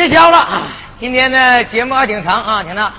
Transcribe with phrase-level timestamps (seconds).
[0.00, 0.62] 别叫了！
[0.98, 2.90] 今天的节目还挺长啊，挺长。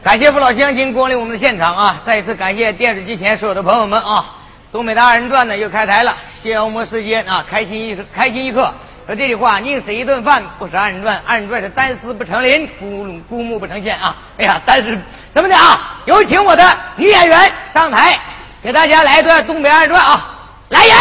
[0.00, 2.00] 感谢父老乡亲光临我们的现场啊！
[2.06, 4.24] 再一次感谢电视机前所有的朋友们啊！
[4.70, 8.72] 东北大二人转呢又开台了，消磨时间啊，开心一开心一刻。
[9.06, 11.20] 说这句话，宁死一顿饭，不是二人转。
[11.26, 14.14] 二人转是单丝不成林，孤孤木不成线啊！
[14.38, 14.96] 哎呀，但是
[15.34, 16.00] 怎么的啊？
[16.04, 16.62] 有请我的
[16.94, 18.16] 女演员上台，
[18.62, 20.30] 给大家来一段东北二人转啊！
[20.68, 20.96] 来人，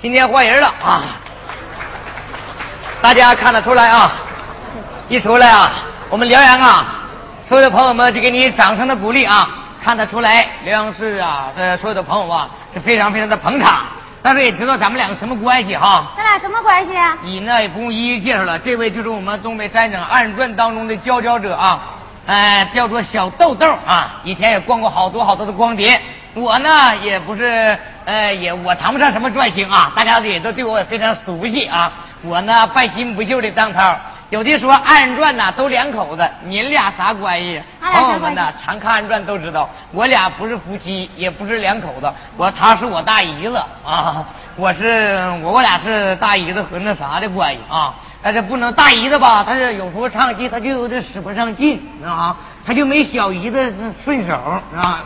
[0.00, 1.04] 今天换人了啊！
[3.02, 4.10] 大家看得出来啊！
[5.12, 5.70] 一出来啊，
[6.08, 6.86] 我们辽阳啊，
[7.46, 9.46] 所有的朋友们就给你掌声的鼓励啊！
[9.84, 13.84] 看得出来，辽阳市啊的所有的朋友啊是非常非常的捧场。
[14.22, 16.14] 但是也知道咱们两个什么关系哈？
[16.16, 17.14] 咱俩什么关系啊？
[17.22, 21.78] 你呢也不用一一介绍了，这位就是我们东北三省二人转当中的佼佼者啊，
[22.24, 26.00] 哎，叫做小豆豆啊，以前也逛过好多好多的光碟。
[26.32, 26.70] 我呢
[27.02, 31.92] 也不是，呃，也我谈不上什么转星啊，大家也都对我也非常熟悉啊。
[32.22, 33.94] 我呢半新不旧的张涛。
[34.32, 37.62] 有的说二人转呐都两口子，您俩啥关系？
[37.82, 42.10] 朋友们呐，常看二人转都知道，我俩不是夫妻，也不是两口子。
[42.38, 44.24] 我他是我大姨子啊，
[44.56, 47.94] 我是我我俩是大姨子和那啥的关系啊。
[48.22, 54.32] 但是不能大姨子吧，他是有时候唱戏他就有点使不上劲啊，他就没小姨子顺手
[54.74, 55.04] 啊。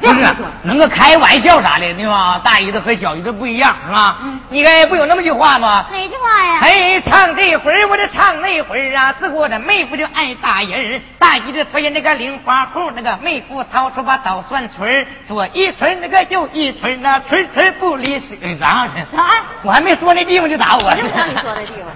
[0.00, 0.26] 不是
[0.62, 2.40] 能够开玩笑啥的，对吧？
[2.42, 4.16] 大姨子和小姨子不一样，是吧？
[4.22, 4.40] 嗯。
[4.48, 5.84] 你该不有那么句话吗？
[5.90, 6.58] 哪句话呀？
[6.60, 18.26] 嘿，唱这回儿我得唱那回儿啊，自我的妹夫就爱打人大姨子推那个零花裤，那个妹夫掏出把捣蒜锤左一锤那个右一锤那锤锤不离手。
[18.58, 18.88] 啥？
[19.14, 19.26] 啥？
[19.62, 20.94] 我还没说那地方就打我。
[20.94, 21.92] 就让你说那地方。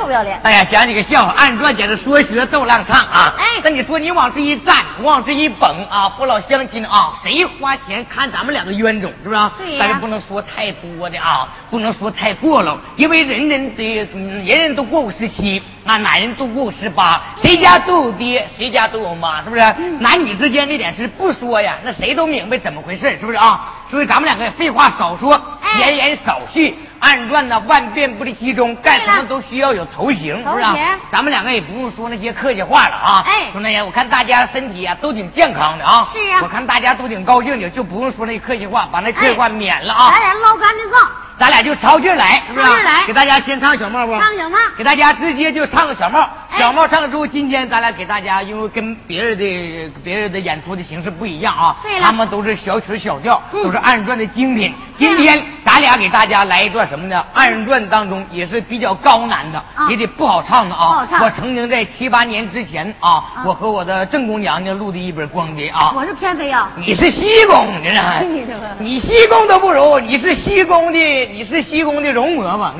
[0.00, 0.40] 臭不要脸！
[0.44, 3.34] 哎呀，讲几个笑话，按转简直说学逗浪唱啊！
[3.36, 9.40] 哎，那你说你往这一站，往这一蹦啊，父老乡亲啊，谁花钱看咱们两个冤种，是不是？
[9.58, 19.62] 对但是不能说太多的啊，不能说太过了，因为人人的人人都过五十七，啊，男人都过十八，谁家都有爹，谁家都有妈，是不是？
[19.98, 23.72] 男女之间这点事不说呀，那谁都明白怎么回事，是不是啊？
[23.90, 25.40] 所以咱们两个废话少说，
[25.78, 26.78] 言言少叙。
[27.00, 30.64] 暗转呢，万变不离其宗，干什么都需要有头型，是不是？
[31.10, 33.24] 咱们两个也不用说那些客气话了啊。
[33.26, 36.06] 哎，说那些，我看大家身体啊都挺健康的啊。
[36.12, 36.40] 是呀。
[36.42, 40.10] 我看大家都挺高兴的，就不用说那客气话，把那客气话免了啊。
[40.12, 41.10] 咱俩捞干净账。
[41.40, 42.82] 咱俩就抄劲来，是不是？
[42.82, 43.02] 来。
[43.06, 44.12] 给大家先唱小帽不？
[44.20, 44.58] 唱小帽。
[44.76, 46.28] 给大家直接就唱个小帽。
[46.58, 51.76] 小帽唱之后，今天咱俩给大家，因为跟别人的别人的演出的形式不一样啊。
[51.82, 54.74] 对他们都是小曲小调，都是二人转的精品。
[54.98, 57.24] 今天咱俩给大家来一段什么呢？
[57.32, 60.88] 二人转当中也是比较高难的，也得不好唱的啊。
[60.88, 61.24] 不好唱。
[61.24, 65.94] 我曾经在七八年之前啊，我和我的正宫娘娘录的一本光碟啊。
[65.96, 66.68] 我是偏妃啊。
[66.76, 68.00] 你是西宫，你这。
[68.78, 70.98] 你西宫都不如，你是西宫的，
[71.32, 72.10] 你是西宫的。
[72.10, 72.72] 容嬷嬷，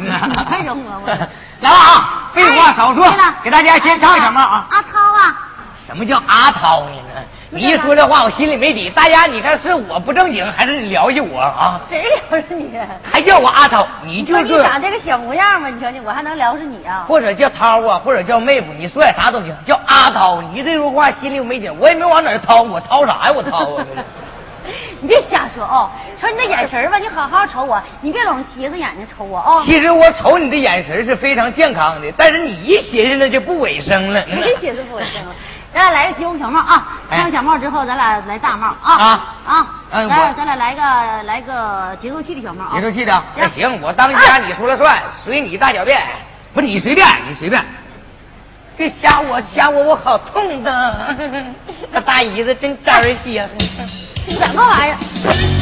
[0.44, 1.06] 还容嬷嬷，
[1.60, 2.30] 来吧啊！
[2.34, 3.04] 废话少说，
[3.44, 4.66] 给大家先唱什么啊？
[4.70, 5.38] 阿涛啊！
[5.86, 6.96] 什么叫阿涛呢？
[7.52, 8.90] 你一说这话，我心里没底。
[8.90, 11.80] 大家，你看是我不正经，还是你聊起我啊？
[11.88, 12.76] 谁聊着你？
[13.12, 13.86] 还叫我阿涛？
[14.04, 15.68] 你就是长这个小模样嘛？
[15.68, 17.04] 你瞧你，我还能聊是你啊？
[17.06, 19.54] 或者叫涛啊，或者叫妹夫，你说点啥都行。
[19.64, 23.32] 叫阿涛，你这说话心里没底，我也没往哪儿掏，我掏啥呀？
[23.32, 23.84] 我掏啊！
[25.00, 25.90] 你别瞎说哦！
[26.20, 29.62] 瞅你那眼神吧，你好好瞅我，你别老斜着眼睛瞅我哦。
[29.66, 34.24] 其实我瞅你的眼神是非常健康的，但是你一寻思那就不卫生了。
[34.26, 35.34] 谁斜着不卫生了？
[35.72, 36.98] 咱俩来个节小帽啊！
[37.08, 39.66] 戴上小帽之后，咱俩来大帽啊啊啊！
[39.92, 42.72] 嗯我咱咱俩来个来个节奏器的小帽啊！
[42.74, 46.00] 节奏器的，那行，我当家你说了算，随你大小便。
[46.52, 47.64] 不是你随便，你随便。
[48.76, 51.16] 别掐我，掐我，我好痛的。
[51.92, 53.48] 那大姨子真招人稀罕。
[54.30, 55.59] 什么玩意儿？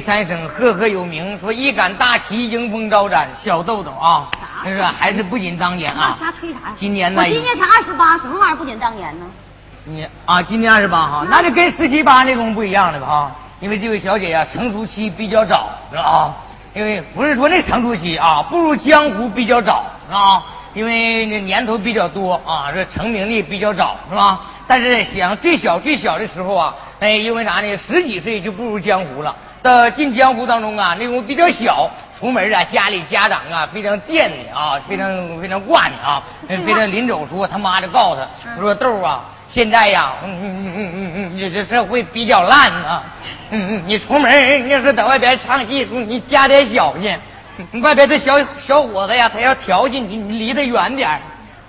[0.00, 4.28] 三省赫赫有名，说一杆大旗迎风招展，小豆豆啊，
[4.64, 6.16] 那是还是不仅当年啊。
[6.18, 6.74] 瞎吹啥呀？
[6.78, 9.26] 今年呢我今年才二十八，什么玩意儿不仅当年呢？
[9.84, 13.36] 你啊，今年二十八哈，那就跟十七八那种不一样了吧啊？
[13.60, 16.34] 因为这位小姐呀、成熟期比较早，是吧啊？
[16.74, 20.42] 因为不是说那成熟期啊，步入江湖比较早，是吧？
[20.78, 24.40] 因为那年头比较多啊，这成名的比较早，是吧？
[24.68, 27.76] 但是想最小最小的时候啊，哎，因为啥呢？
[27.76, 29.34] 十几岁就步入江湖了。
[29.60, 39.24] 到进江湖当中啊，那种比较小，出门啊，家里家长啊非常惦记啊，非常非常挂念啊，非常临走说他妈就告诉他，他说豆啊。
[39.50, 43.02] 现在呀，嗯嗯嗯嗯嗯，你这社会比较烂啊，
[43.50, 47.16] 嗯嗯，你出门你要是在外边唱戏，你加点小心，
[47.82, 51.20] 外边这小小伙子呀，他要调戏你，你离他远点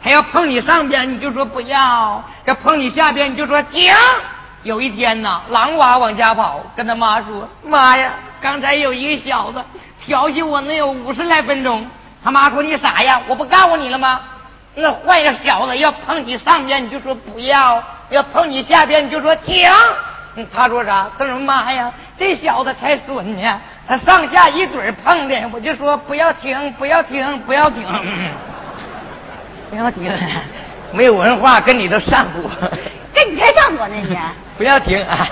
[0.04, 3.92] 他要碰你上边，你就说不要；要碰你下边，你就说停。
[4.64, 9.64] 有一天呐，狼娃往家跑，跟他妈说：“妈呀，刚才有一个小子
[10.06, 11.86] 调戏我，能有五十来分钟。”
[12.24, 14.22] 他妈说：“你傻呀，我不告诉你了吗？
[14.76, 19.70] 那坏个小子要碰你上边，你就说不要；要碰你下边，你就说停。”
[20.54, 21.10] 他说啥？
[21.18, 23.62] 他说妈呀，这小子才损呢，
[23.98, 27.84] 上下一嘴碰的，我就说不要停，不要停，不要停。
[29.70, 30.12] 不要停，
[30.94, 32.50] 没有文化，跟你都上火。
[33.14, 34.18] 跟你才上火呢你。
[34.58, 35.28] 不要停啊！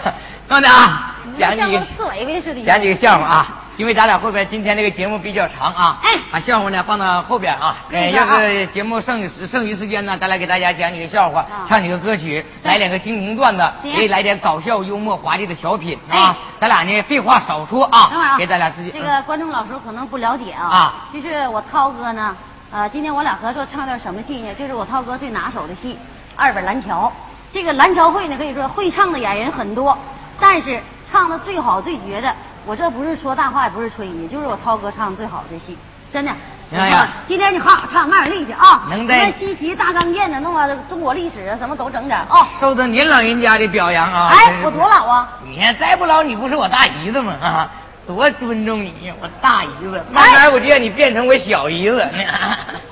[0.48, 2.62] 慢点啊，讲几个像个刺猬似的。
[2.64, 3.64] 讲几个笑话啊！
[3.78, 7.76] 因为咱俩后边今天这个节目比较长啊，哎把笑话呢放到后边啊。
[7.92, 16.36] 哎，要是节目剩余剩余时间呢，咱来给大家讲几个笑话，啊唱几个歌曲，来两个精评段子，行也来点搞笑幽默华丽的小品哎啊。
[16.60, 20.66] 咱俩呢，废话少说啊等会儿啊，，给咱俩自己这个观众老师可能不了解啊。
[20.66, 20.94] 啊。
[21.12, 22.36] 其实我涛哥呢，
[22.72, 24.52] 呃，今天我俩合作唱段什么戏呢？
[24.56, 25.94] 就是我涛哥最拿手的戏
[26.36, 27.06] 《二本蓝桥》。
[27.54, 29.96] 这个蓝桥会呢，可以说会唱的演员很多，
[30.40, 32.34] 但是唱的最好最绝的
[32.68, 35.78] 我这不是说大话，也不是吹你，就是我涛哥唱的最好的戏，
[36.12, 36.32] 真的。
[36.76, 38.84] 哎呀，今天你好好唱，卖点力气啊！
[38.90, 39.14] 能的。
[39.40, 42.46] 西岐大钢剑的，弄完中国历史啊，什么都整点啊。
[42.60, 44.28] 受到您老人家的表扬啊！
[44.34, 45.30] 哎，我多老啊？
[45.46, 47.32] 你看再不老，你不是我大姨子吗？
[47.42, 47.72] 啊，
[48.06, 50.04] 多尊重你呀，我大姨子。
[50.12, 52.06] 慢慢我就让你变成我小姨子。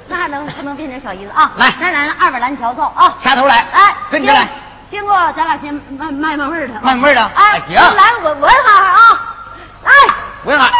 [0.07, 1.51] 那还能不能变成小姨子啊？
[1.57, 3.13] 来，来来，二板蓝桥奏啊！
[3.21, 4.47] 掐头来，哎，跟你来。
[4.89, 6.73] 先过，咱俩先慢慢慢味儿的。
[6.81, 7.21] 慢味儿的。
[7.35, 7.75] 哎，行。
[7.75, 9.34] 来，我闻哈啊！
[9.85, 10.71] 来，闻哈。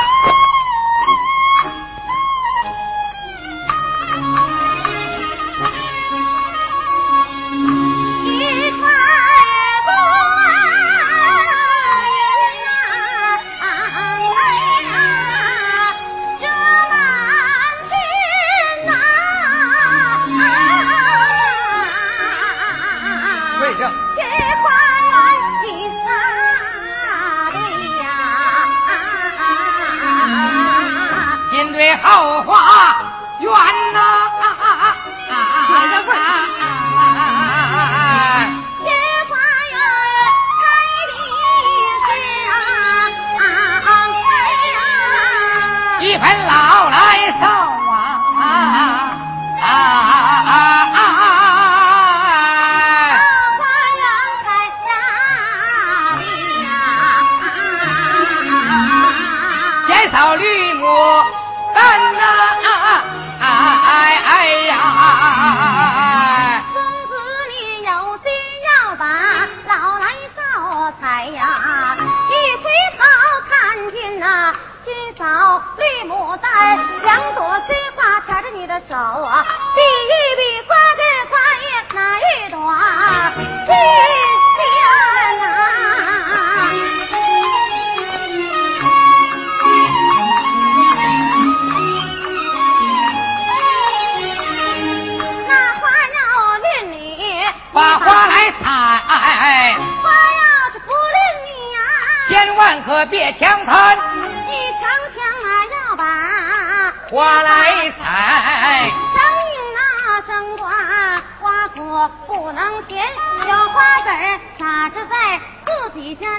[76.38, 79.46] 带两朵菊花牵着你的手啊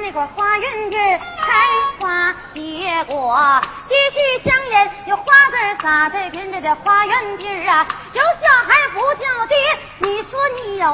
[0.06, 1.52] 那块花园地开
[1.98, 2.60] 花结
[3.08, 9.56] 果，继续香烟有花籽撒在别人的花园地儿啊，有小孩不叫爹，
[9.98, 10.86] 你说你有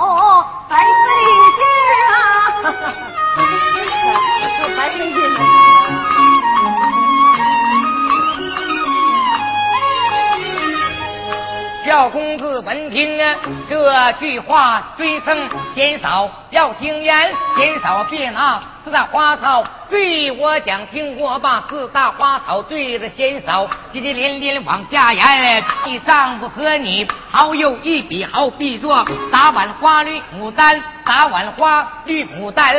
[0.66, 0.85] 白费
[1.59, 1.62] 劲
[2.09, 2.11] 啊，
[4.78, 5.21] 白费劲。
[11.85, 13.37] 小公子闻听啊
[13.69, 25.65] 这句话，追声贤嫂要听言，贤嫂别拿四大花草对我讲，听我把四大花草对着先扫，接接连连往下言。
[25.87, 32.75] 你丈夫和你好有一比，好比作打碗花绿牡丹，打碗花绿牡丹，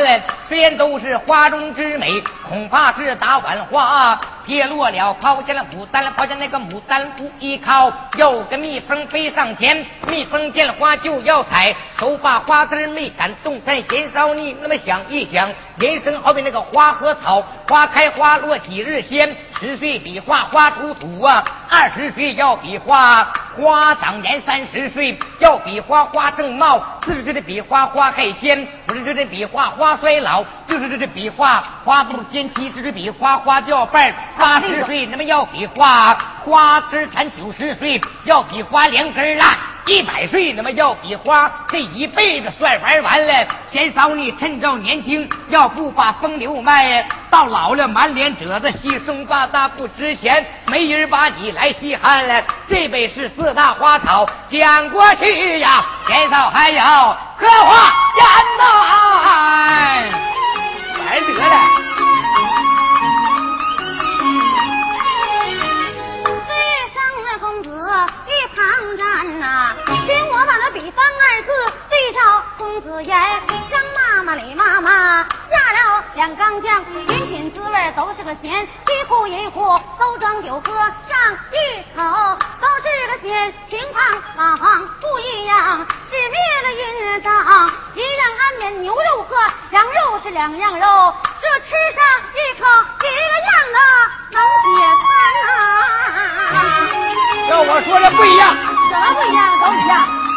[0.48, 4.18] 虽然都是花中之美，恐怕是打碗花。
[4.46, 13.82] 跌落了，抛下了牡丹，抛下那个牡丹不依靠，有个蜜蜂飞上前，蜜蜂见了花就要采，手把花枝没敢动弹。
[13.88, 19.34] 贤嫂，你那么想一想，人生好比那个花和草，花开花落几日鲜。
[19.60, 23.24] 十岁比划花出土啊，二十岁要比花
[23.56, 39.48] 花长颜，三十岁要比花花正茂，四十岁的比花花开鲜，五十岁的比划花衰老，六十岁的比划花不鲜，七十岁比划花掉瓣八十岁那么要比划花根残，九十岁要比花两根烂。
[39.86, 43.34] 一百岁那么要比花，这一辈子算玩完了。
[43.70, 52.42] 贤嫂，你趁着年轻，要不把风流卖，到老了满脸褶子，稀松巴大不值钱，没人把你来稀罕了。
[52.66, 58.24] 这辈是四大花草讲过去呀，贤嫂还要荷花烟
[58.58, 58.64] 呐，
[60.98, 61.83] 白得了。
[72.56, 73.16] 公子言，
[73.70, 82.02] 张妈妈李妈妈下了两缸酱，饮品滋味都是个咸，一壶一壶都装酒喝上一口
[82.60, 84.04] 都是个咸，情况
[84.36, 87.30] 马房不一样，是灭了阴脏，
[87.94, 89.36] 一样安眠牛肉和
[89.70, 92.66] 羊肉是两样肉，这吃上一口
[93.00, 93.08] 一个
[93.50, 93.78] 样的
[94.32, 95.06] 能解馋
[95.46, 95.48] 呐。
[97.48, 98.54] 要我说这不一样，
[98.90, 99.38] 怎么不一样？
[99.60, 100.33] 都一样。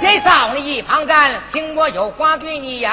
[0.00, 2.90] 谁少你一旁站，听我有话对你言。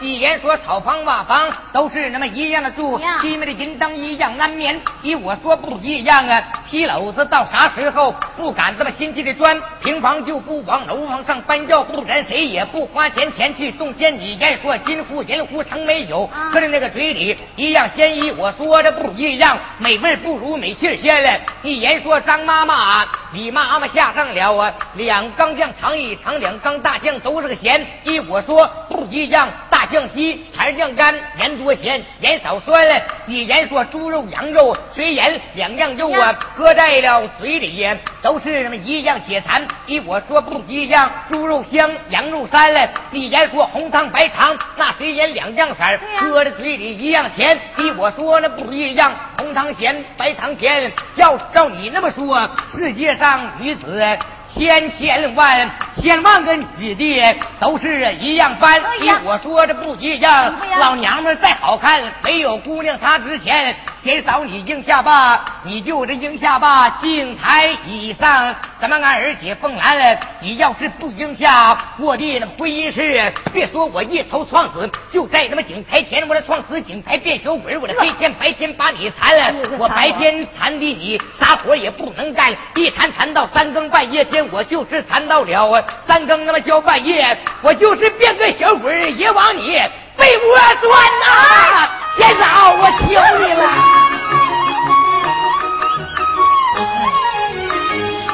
[0.00, 4.80] 一言说草房瓦房都是那么一样的住，西面的银灯一样难眠。
[5.02, 9.60] 依我说不一样啊，皮篓子到啥时候不敢这么心急的钻？
[9.82, 14.18] 平房就不往楼房上搬，要不然谁也不花钱钱去动钱。
[14.18, 18.30] 你言说金壶银壶成没有，喝的那个嘴里一样鲜衣。
[18.32, 21.38] 我说的不一样，美味不如美气鲜了。
[21.62, 23.04] 一言说张妈妈，
[23.36, 26.40] 李妈妈下上了啊，两缸酱尝一尝。
[26.40, 32.94] 两缸大酱都是个咸，依我说不一样，大酱稀，还是酱干，盐多咸，盐少酸了。
[33.26, 39.68] 你言说猪肉、羊肉、水盐两样肉啊，搁在了嘴里呀都是那么一样解馋。
[39.84, 42.88] 依我说不一样，猪肉香，羊肉膻嘞。
[43.10, 47.54] 你言说红糖白糖，那水盐两样色儿，搁在嘴里一样甜。
[47.76, 50.90] 依我说那不一样，红糖咸，白糖甜。
[51.16, 53.25] 要照你那么说，世界上
[53.60, 54.18] 女子。
[54.56, 55.70] 千千万
[56.00, 58.80] 千万个女的都是一样般，
[59.22, 60.54] 我说的不一样。
[60.78, 63.76] 老娘们再好看，没有姑娘她值钱。
[64.02, 66.88] 先找你应下吧，你就这应下吧。
[67.02, 70.20] 镜台以上，咱们俺儿姐凤兰了。
[70.40, 79.76] 你要是不应下，我的那婚姻事，别说我一头撞死，就在他妈井台前，我这撞死井台变小鬼，我这黑天白天把你缠了。
[79.76, 89.80] 我白天缠的你啥活也不能干，一缠缠到三更半夜天，我就是缠到了三更那么交半夜，我就是变个小鬼也往你。
[90.16, 91.88] 被窝钻呐！
[92.16, 93.06] 先生，我求
[93.38, 93.62] 你了。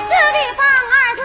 [0.09, 1.21] 这地方二字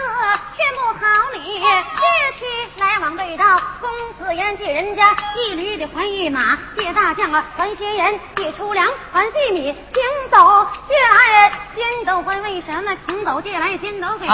[0.56, 1.00] 全不好
[1.32, 2.02] 理，街
[2.40, 2.44] 去
[2.80, 3.44] 来往对道，
[3.80, 12.90] 公子言借人家一驴得还一马，借大将啊还些盐，借粗粮还细米，行走借来先斗还为什么？
[13.06, 14.32] 行走借来先斗给，为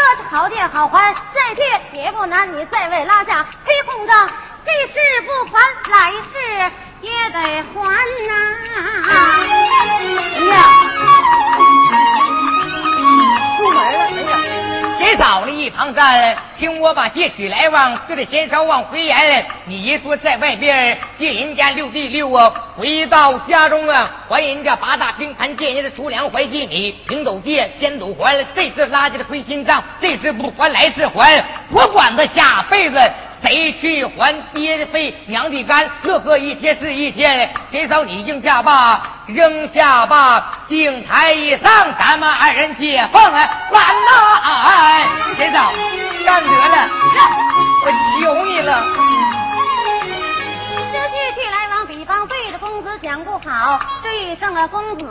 [0.00, 4.28] 这是好借好还，再借也不难，你再为拉下黑红账。
[4.64, 5.58] 这事不还，
[5.92, 7.38] 来世也得
[7.74, 7.80] 还
[10.48, 10.99] 呐！
[15.20, 16.34] 倒，了一旁站？
[16.58, 19.46] 听我把借取来往，对着先稍往回言。
[19.66, 28.42] 你一说在外边借人家六弟六啊，回到家中啊，还人家八大兵盘，借人家的粗粮还借米，平斗借，先斗还。
[28.54, 31.44] 这次拉家的亏心账，这次不还，来次还。
[31.70, 32.98] 我管他下辈子。
[33.42, 35.90] 谁去还爹的肺娘的干？
[36.02, 45.08] 乐呵一天是一天，谁找你应下吧，扔下吧，镜台以上，咱们二人解放啊完呐！
[45.36, 45.72] 谁找？
[46.26, 46.88] 干得了，
[47.84, 48.84] 我求你了。
[53.02, 55.06] 讲不好，这一声啊，公子，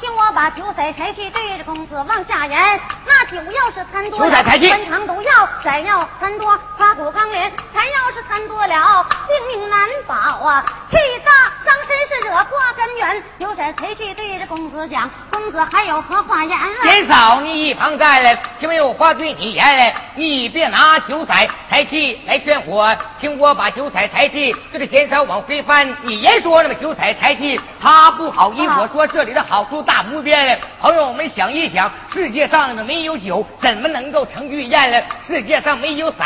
[0.00, 2.80] 听我把酒色财气对着公子往下言。
[3.06, 5.30] 那酒要是贪多了，穿肠毒药；
[5.62, 10.64] 再要贪多，刮骨钢连；才要是贪多了，性命难保啊！
[10.90, 11.32] 气大
[11.64, 13.22] 伤身是惹祸根源。
[13.38, 16.66] 酒色财气对着公子讲，公子还有何话言啊？
[16.84, 21.32] 贤嫂，你一旁站来，听没有话对你言来，你别拿酒色
[21.68, 25.86] 财气来劝我，听我把酒色财气对着贤嫂往回翻。
[26.02, 27.00] 你言说那么酒色
[27.34, 27.60] 财。
[27.80, 30.58] 他不好意我说这里的好处大无边。
[30.80, 35.02] 朋友们想一想，世界上没有酒，怎么能够成玉宴了？
[35.26, 36.16] 世界上没有色，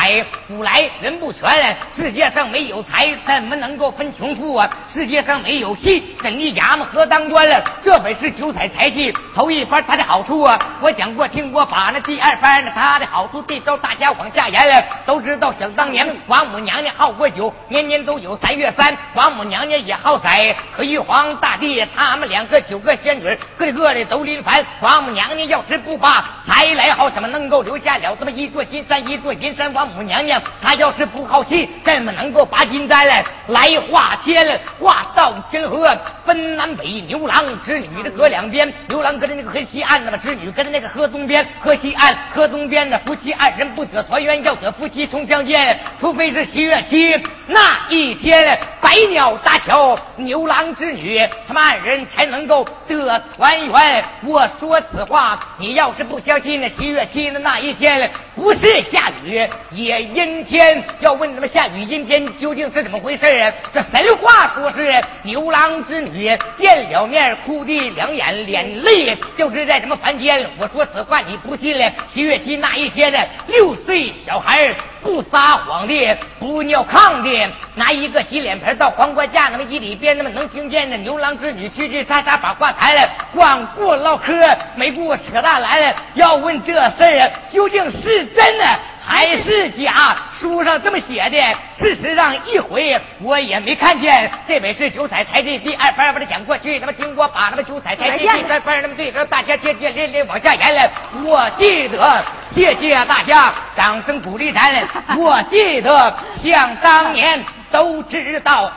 [0.46, 1.76] 古来人不全。
[1.96, 4.70] 世界上没有财，怎么能够分穷富啊？
[4.92, 7.62] 世界上没有戏，怎一衙门和当官了？
[7.82, 14.84] 这本是九彩财气，头一番它的好处啊，我讲过听过，把那第二番呢，它的好处这招大家往下言了。
[15.06, 20.28] 都知道想当年王母娘娘好过酒，年年都有三月三，王母娘娘也好色，
[20.76, 24.66] 可玉皇大帝他们两个九个仙女，个个的都临凡。
[24.80, 29.08] 王母娘娘要是不发财来好，怎么能够留下了这么一座金山？
[29.08, 34.60] 一座金山，王母娘娘她要是不好气，怎么能够把金山来来化天？
[34.80, 41.46] 化到天河分南北，牛郎织女的隔两边，牛郎搁在那个河西岸，那么织女跟着那个河东边。
[41.60, 47.08] 河西岸，河东边的夫妻二人不得团圆，要得夫妻重相见，除非是七月七
[47.46, 50.87] 那一天，百鸟搭桥，牛郎织。
[50.92, 54.04] 女，他们二人才能够得团圆。
[54.24, 60.84] 我说此话，你要是不相信，那七月七的那一天不是下雨也阴天。
[61.00, 63.52] 要问他们下雨阴天究竟是怎么回事啊？
[63.72, 70.48] 这神话说是牛郎织女见了面，哭的两眼脸泪，就是在什么凡间。
[70.58, 71.90] 我说此话你不信了？
[72.12, 80.88] 七月七那一天呢，六岁小孩不撒谎的，不尿炕的，拿一个洗脸盆到黄瓜架那么一里边，那么能听见。
[80.90, 84.32] 那牛郎织女嘁嘁喳喳把话抬来，光顾唠嗑，
[84.74, 85.96] 没顾扯大来了。
[86.14, 88.66] 要问这事儿究竟是真的
[89.08, 90.16] 还是假？
[90.38, 91.38] 书上这么写的，
[91.78, 94.30] 事实上一回我也没看见。
[94.46, 96.78] 这本是九彩台的第二番，把它讲过去。
[96.78, 100.90] 那么听我把那么九彩台的第三番，那么对着大家接接连连往下言来。
[101.24, 104.70] 我记得，谢谢大家掌声鼓励咱。
[105.16, 107.42] 我记得，想当年
[107.72, 108.70] 都知道。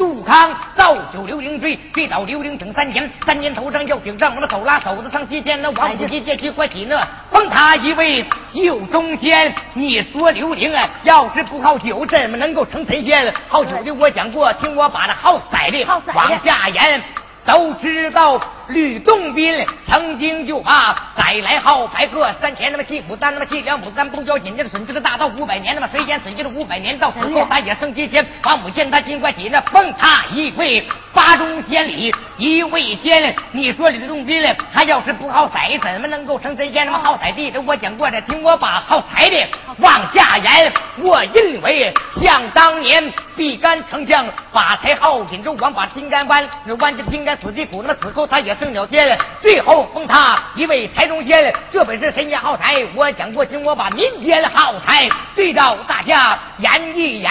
[0.00, 6.98] 杜康造酒刘伶醉，醉倒刘伶整三年，三年头上要顶上，我的手拉手子上西天，那王府进借机关喜呢，
[7.30, 9.54] 封他一位酒中仙。
[9.74, 13.30] 你说刘伶啊，要是不靠酒，怎么能够成神仙？
[13.46, 15.84] 好酒的我讲过，听我把那好色的
[16.14, 17.02] 往下言。
[17.44, 33.34] 都知道吕洞宾曾经就把载来号白鹤三千，那么七虎丹，那么七两牡丹，不交紧接着损这个大道五百年，那么谁先损这个五百年，到死后他也升七天，王母见他金冠喜，那封他一位八中仙里一位仙。
[33.50, 34.40] 你说吕洞宾
[34.72, 36.86] 他要是不好彩，怎么能够成神仙？
[36.86, 40.72] 那么好彩的，我讲过的，听我把好彩的往下言。
[41.02, 47.30] 我认为想当年毕干丞相把才号锦州王，把金杆弯，弯着金杆。
[47.40, 51.50] 死的苦，那么死后他也升了天，最后封他一位财中仙。
[51.72, 57.30] 这本是神仙好财，我讲过，请我把民间好财对照大家言一言。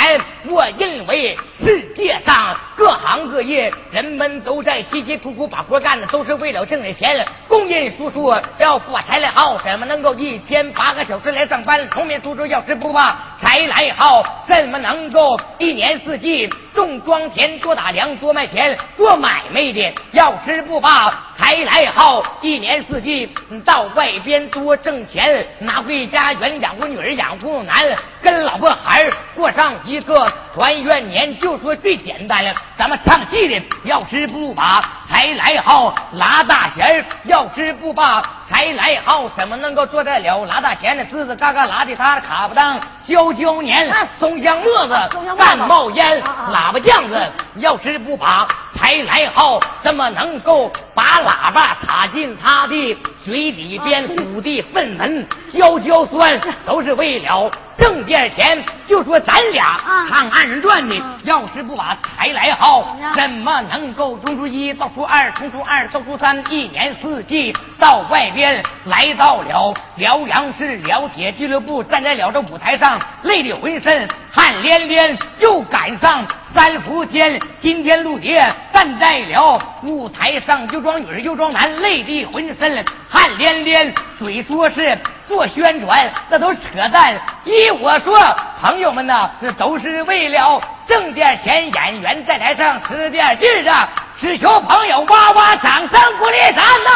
[0.50, 7.24] 我认为世界上各行各业，人们都在辛辛苦苦把活干的，都是为了挣点钱。
[7.48, 11.88] 工人叔叔要发财来耗，怎么能够一天八个小时来上班？
[11.96, 19.94] 农民叔叔要是不发财来耗，怎么能够一年四季种庄田、多打粮、多卖钱、做买卖的？
[20.14, 22.22] 要吃不罢，才来好。
[22.42, 27.76] 一年四季到外边多挣钱，拿回家园养活女儿，养活男，
[28.22, 31.40] 跟老婆孩儿过上一个团圆年。
[31.40, 37.06] 就说最简单了，咱们唱戏的要吃不把，才来好拉大弦儿。
[37.24, 41.06] 要吃不把，才来好，怎么能够做得了拉大弦的？
[41.06, 44.94] 吱吱嘎嘎拉的他卡不当，焦焦年松香沫子
[45.38, 46.22] 干冒烟，
[46.52, 47.18] 喇叭酱子
[47.56, 48.46] 要吃不把。
[48.76, 52.98] 才来好，怎么能够把喇叭插进他的
[53.30, 54.08] 嘴里边？
[54.08, 58.58] 鼓的粪门焦焦酸，都是为了挣点钱。
[58.88, 76.26] 就说咱俩唱二人转的，要是不把财来耗，怎么能够从初一到初二，从初二到初三，一年四季到外边来到了辽阳市辽铁俱乐部，站在了这舞台上，累得浑身汗连连，又赶上。
[76.56, 86.62] 三伏天，今天陆蝶站在了舞台上，又装女又装男，累得浑身汗连连，嘴说是做宣传，那都扯
[86.94, 87.20] 淡。
[87.44, 88.18] 依我说，
[88.62, 91.74] 朋友们呐，这都是为了挣点钱。
[91.74, 96.90] 演员在台上使点劲啊，只求朋友哇哇掌声鼓励咱呐！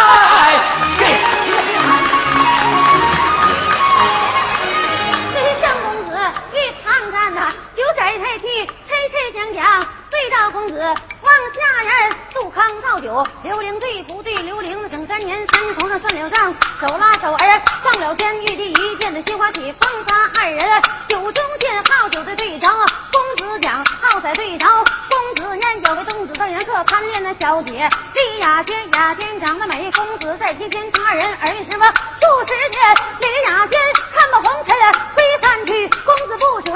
[7.95, 8.47] 抬抬气，
[8.88, 10.93] 吹吹讲讲，对照公子望
[11.56, 12.15] 下人。
[12.36, 14.32] 杜康造酒，刘伶对不对？
[14.43, 22.67] 刘伶整三年，三头上算了账，手拉手儿上了天，玉帝一见的心花起，封他二人酒中见好酒的对着
[23.12, 24.67] 公子讲，好在对着
[25.10, 32.80] 公子念，有位公子的人客贪恋那小姐李雅仙，雅仙长得美，公子在其间，二人儿什么数十年，
[33.19, 33.82] 李雅仙
[34.13, 34.78] 看不红尘
[35.15, 36.71] 飞散去，公子不舍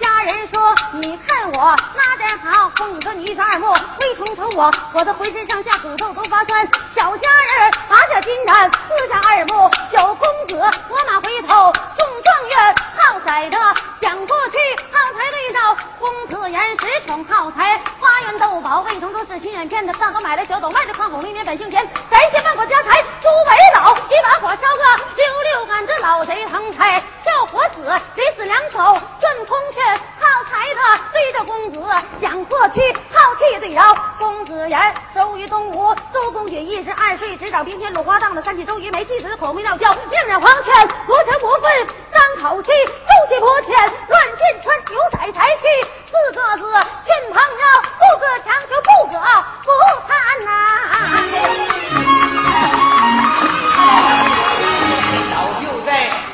[0.00, 2.70] 家人说：“你看我哪点好？
[2.76, 6.66] 公子你一双耳目，未冲抽我，我的浑身上下骨头都发酸。
[6.94, 10.56] 小家人拔下金丹，四下耳目有公子，
[10.88, 12.74] 我马回头中状元。
[12.98, 13.58] 好宰的
[14.00, 14.58] 想过去，
[14.90, 19.92] 好才对照公子言十宠好才，花园斗宝为同都是心眼骗的。
[19.94, 27.82] 上头买了小斗，卖了矿狗，明年本姓钱，三千万贯家财诸为老，一把火烧个溜溜干，这老贼横财叫火死，
[28.14, 28.78] 得死两手
[29.20, 29.80] 顺空缺。
[30.18, 30.80] 好才的
[31.12, 31.80] 追着公子
[32.20, 33.80] 讲过去，好气对着
[34.18, 34.94] 公子言。
[35.14, 43.76] 周瑜东吴，周公瑾一十二岁，执掌兵天鲁花荡的三气周瑜没气死，口没妙叫，命人黄泉不成不愤，张口气，周气破天，
[44.08, 45.62] 乱箭穿九彩才气，
[46.06, 46.72] 四个字，
[47.06, 47.64] 劝朋友，
[47.98, 49.18] 不可强求，不可
[49.64, 49.70] 不
[50.08, 52.11] 贪呐。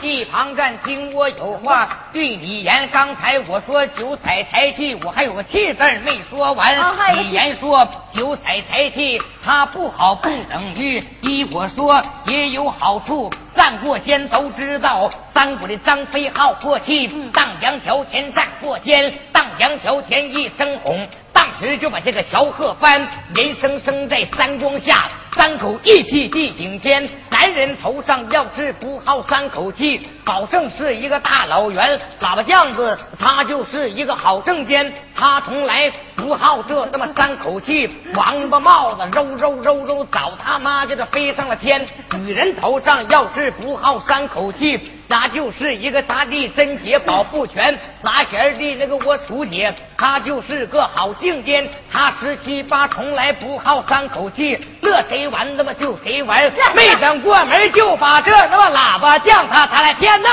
[0.01, 2.89] 一旁站，听我有话对你言。
[2.93, 6.77] 刚才我说九彩财气，我还有个气字没说完。
[7.17, 11.03] 李言说九彩财气，它不好不等于。
[11.23, 13.31] 依我说也有好处。
[13.57, 20.95] 战过仙都知道，三国的张飞好过气，荡阳桥前战过仙，荡阳桥前一声吼，
[21.33, 23.01] 当时就把这个萧鹤帆
[23.35, 25.09] 人生生在三光下。
[25.35, 27.09] 三口一气地顶天。
[27.31, 32.01] 男人头上要是不好三口气，保证是一个大老圆。
[32.21, 37.89] 喇叭酱子他就是一个好正奸，他从来不好这他妈三口气。
[38.15, 41.87] 王八帽子揉揉揉揉，早他妈就这飞上了天。
[42.19, 44.93] 女人头上要是不好三口气。
[45.11, 60.29] 那就是一个大地贞洁保护全，拿钱的那个我楚姐，她就是个好境奸，她十七八从来不好三口气，乐谁玩那么就谁玩， 没等过门就把这那么喇叭降他他来天呐！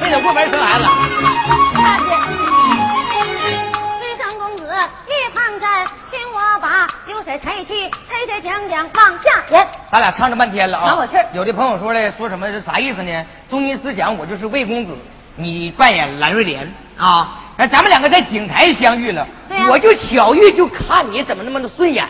[0.00, 2.33] 没等过门生孩子。
[9.94, 10.86] 咱俩唱这半天了啊！
[10.88, 11.24] 拿我气儿。
[11.32, 13.24] 有的朋友说了，说什么是啥意思呢？
[13.48, 14.92] 中心思想，我就是魏公子，
[15.36, 17.40] 你扮演蓝瑞莲啊。
[17.56, 19.24] 那咱们两个在景台相遇了，
[19.70, 22.04] 我就巧遇，就看你怎么那么的顺眼。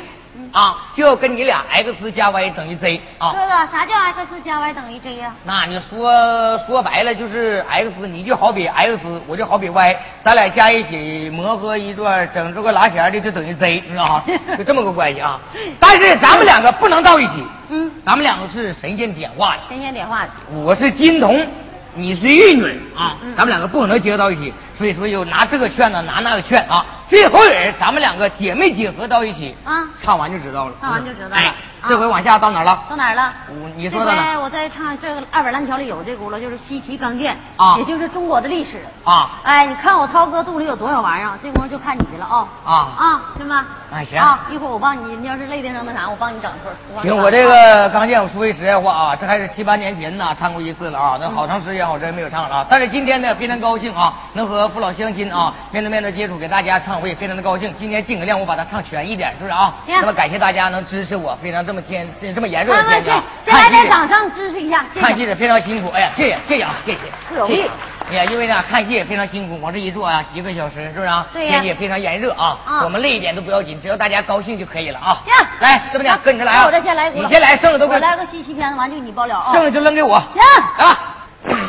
[0.53, 3.33] 啊，就要跟你俩 x 加 y 等于 z 啊！
[3.33, 5.35] 哥哥，啥叫 x 加 y 等于 z 呀？
[5.45, 14.25] 那你说说白了就是 x，你就好比 x，我就好比 y，咱俩加一起磨合一段，整出个拉弦的就等于 z，知道吗？
[14.59, 15.41] 就这么个关系啊！
[15.81, 17.45] 但是咱们两个不能到一起。
[17.71, 19.63] 嗯，咱们两个是神仙点化的。
[19.69, 20.31] 神仙点化的。
[20.53, 21.47] 我是金童，
[21.95, 24.53] 你是玉女啊，咱们两个不可能结合到一起。
[24.77, 26.85] 所以说，又拿这个劝呢，拿那个劝啊。
[27.09, 30.75] 最后人，咱们两个姐妹结合到一起啊，唱完就知道了。
[30.81, 31.37] 唱完就知道了。
[31.37, 31.55] 哎，
[31.87, 32.83] 这回往下到哪儿了？
[32.89, 33.31] 到哪儿了？
[33.51, 34.41] 我你说的呢？
[34.41, 39.31] 我再唱这个二百烂条里有这轱辘，就是西岐钢剑啊，也就是中国的历史啊。
[39.45, 42.49] 哎，你看我涛哥肚里有多少玩意儿，这功夫就看你的了啊。
[42.65, 43.67] 啊啊，行吧？
[43.93, 44.19] 哎行。
[44.19, 47.03] 啊，一会儿我帮你，你要是累的上那啥，我帮你整一会儿。
[47.03, 52.67] 行，我这个钢剑，我说句实在话啊，这还是七八年前呢，唱过一次了啊，那好长时间我真没有唱了啊。
[52.69, 55.55] 但是今天呢，非常高兴啊，能和父老乡亲啊。
[55.71, 57.75] 面对面的接触，给大家唱，我也非常的高兴。
[57.79, 59.75] 今天尽可量我把它唱全一点，是不是啊？
[59.87, 63.11] 那么感谢大家能支持我，非常这么天这么炎热的天气，
[63.47, 64.85] 来点掌声支持一下。
[64.95, 66.99] 看戏的非常辛苦，哎呀，谢谢谢谢啊，谢谢。
[67.29, 67.69] 不容易。
[68.11, 71.27] 哎呀，因为呢看戏也非常辛苦，往这一坐啊几个小时，是不是啊？
[71.33, 72.59] 对天气也非常炎热啊。
[72.85, 75.23] 我们累一点都不要紧，只要大家高兴就可以了啊。
[75.25, 76.67] 行，来，这么的，跟着来啊。
[76.67, 79.53] 我这先来你先来，剩下都给我来个西西片子，完就你包了啊。
[79.53, 80.19] 剩下就扔给我。
[80.35, 80.43] 行，
[80.79, 81.65] 来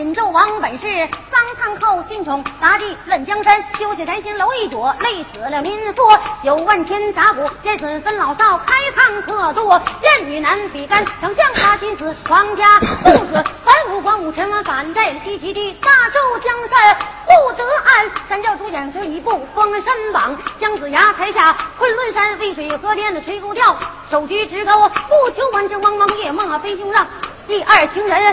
[0.00, 6.02] 锦纣王本是商汤后信宠，妲己任江山，修起宅心楼一座，累死了民夫。
[6.42, 9.68] 九万千杂谷，见损分老少，开仓刻度，
[10.02, 12.64] 燕女难比干，丞相他心思，皇家
[13.04, 18.10] 父子，文武官武臣们反在西岐地，大周江山不得安。
[18.26, 23.76] 三教主演这一部《封神榜》，姜子牙台下昆仑山渭水河边的垂钩钓，
[24.10, 27.06] 手举直钩，不求万丈茫茫夜梦啊，飞熊让。
[27.50, 28.32] 第二情人上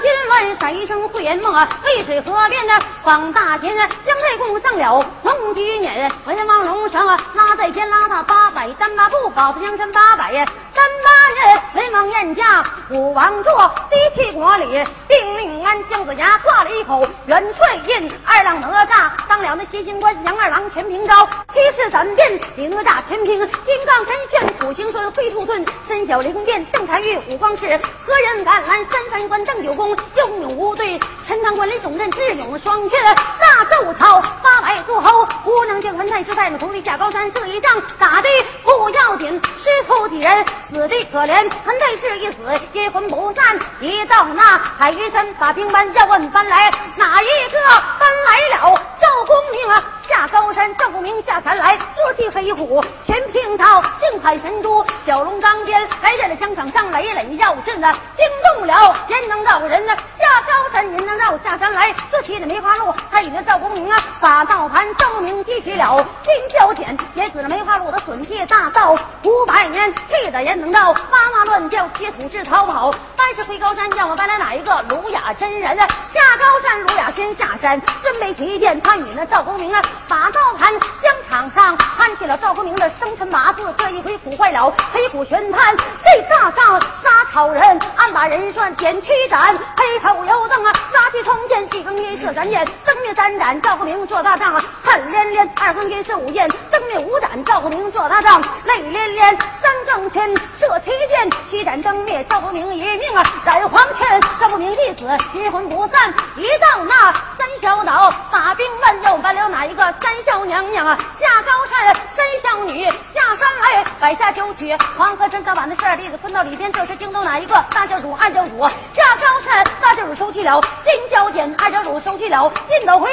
[0.00, 2.72] 金銮，闪一声慧眼梦啊，渭水河边的
[3.02, 10.32] 广大田，姜太公上了龙驹辇，文王龙城啊，拉在肩拉他八百单八步，保他江山八百。
[10.32, 14.64] 呀三八人，文王宴驾武王坐，第七国里
[15.06, 28.64] 兵令安，姜子牙挂了一口元帅印，二郎哪吒当了那七星官，杨二郎全凭招，七尺闪电哪吒全凭金刚神仙，土行孙飞兔遁，身小灵便邓婵玉五方士，何人敢？
[28.64, 38.28] 拦三三关邓九公英勇无对，陈塘关李总镇智勇双全，大周朝八百诸侯无能见团太师在那同里下高山这一仗打的
[38.62, 39.28] 不要紧，
[39.62, 42.38] 师徒几人死的可怜，团太师一死
[42.72, 47.58] 阴魂不散，一到那海鱼山把兵班要问搬来哪一个
[47.98, 48.74] 搬来了？
[49.00, 61.94] 赵公明啊下高山赵公明下山来坐骑黑虎全凭套定海神珠小龙钢鞭来在了疆场上累累要阵啊惊动了焉能道人呢下高山焉能绕下山来。
[62.10, 65.96] 坐骑的梅花鹿他与那赵公明啊把道盘赵公明提起了。
[66.22, 72.92] 金交锏也死了梅花鹿的损戒大道五百年气得能道妈妈乱叫接土势逃跑。
[73.16, 74.84] 但是回高山叫我搬来哪一个？
[74.88, 77.80] 儒雅真人下高山儒雅先下山。
[78.02, 79.82] 真没提见他与那赵公明啊！
[80.08, 80.70] 把道盘
[81.02, 87.62] 疆场上攀起了赵公明的生辰八字这一回苦坏了黑虎玄坛这大仗杀草人
[87.96, 89.56] 按把人算点七斩。
[89.76, 93.60] 黑头油灯啊拉起冲剑一更夜射三箭灯灭三盏。
[93.62, 112.84] 赵公明做大仗啊恨连连二更夜射五箭灯灭五盏赵公明做大仗泪连连三更天射七箭七盏灯灭赵公明一命啊染黄泉赵公明一死阴魂不散一到那三小岛把兵问又搬了哪一个三小娘娘啊下高山三小女
[113.14, 117.54] 下山来摆下酒曲，黄河山上把那十二弟子分到里边，这是京东哪一个？
[117.70, 118.58] 大教主、二教主
[118.92, 123.08] 下高山，大教主收去了金交剑，二教主收去了金斗回。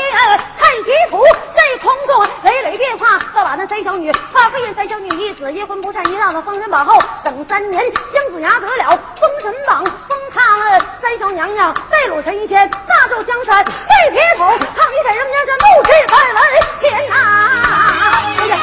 [0.59, 1.21] 太极图
[1.55, 3.19] 在空中累累变化，
[3.51, 7.83] 把那三小女发飞燕三小女一子一魂不散，一让那封神榜后等三年，
[8.13, 16.39] 姜子牙得了封神榜，封他三小娘娘在鲁神仙，大周江山再铁头，抗一闪人家这怒气在来
[16.79, 17.13] 天呐！
[18.39, 18.57] 哎呀，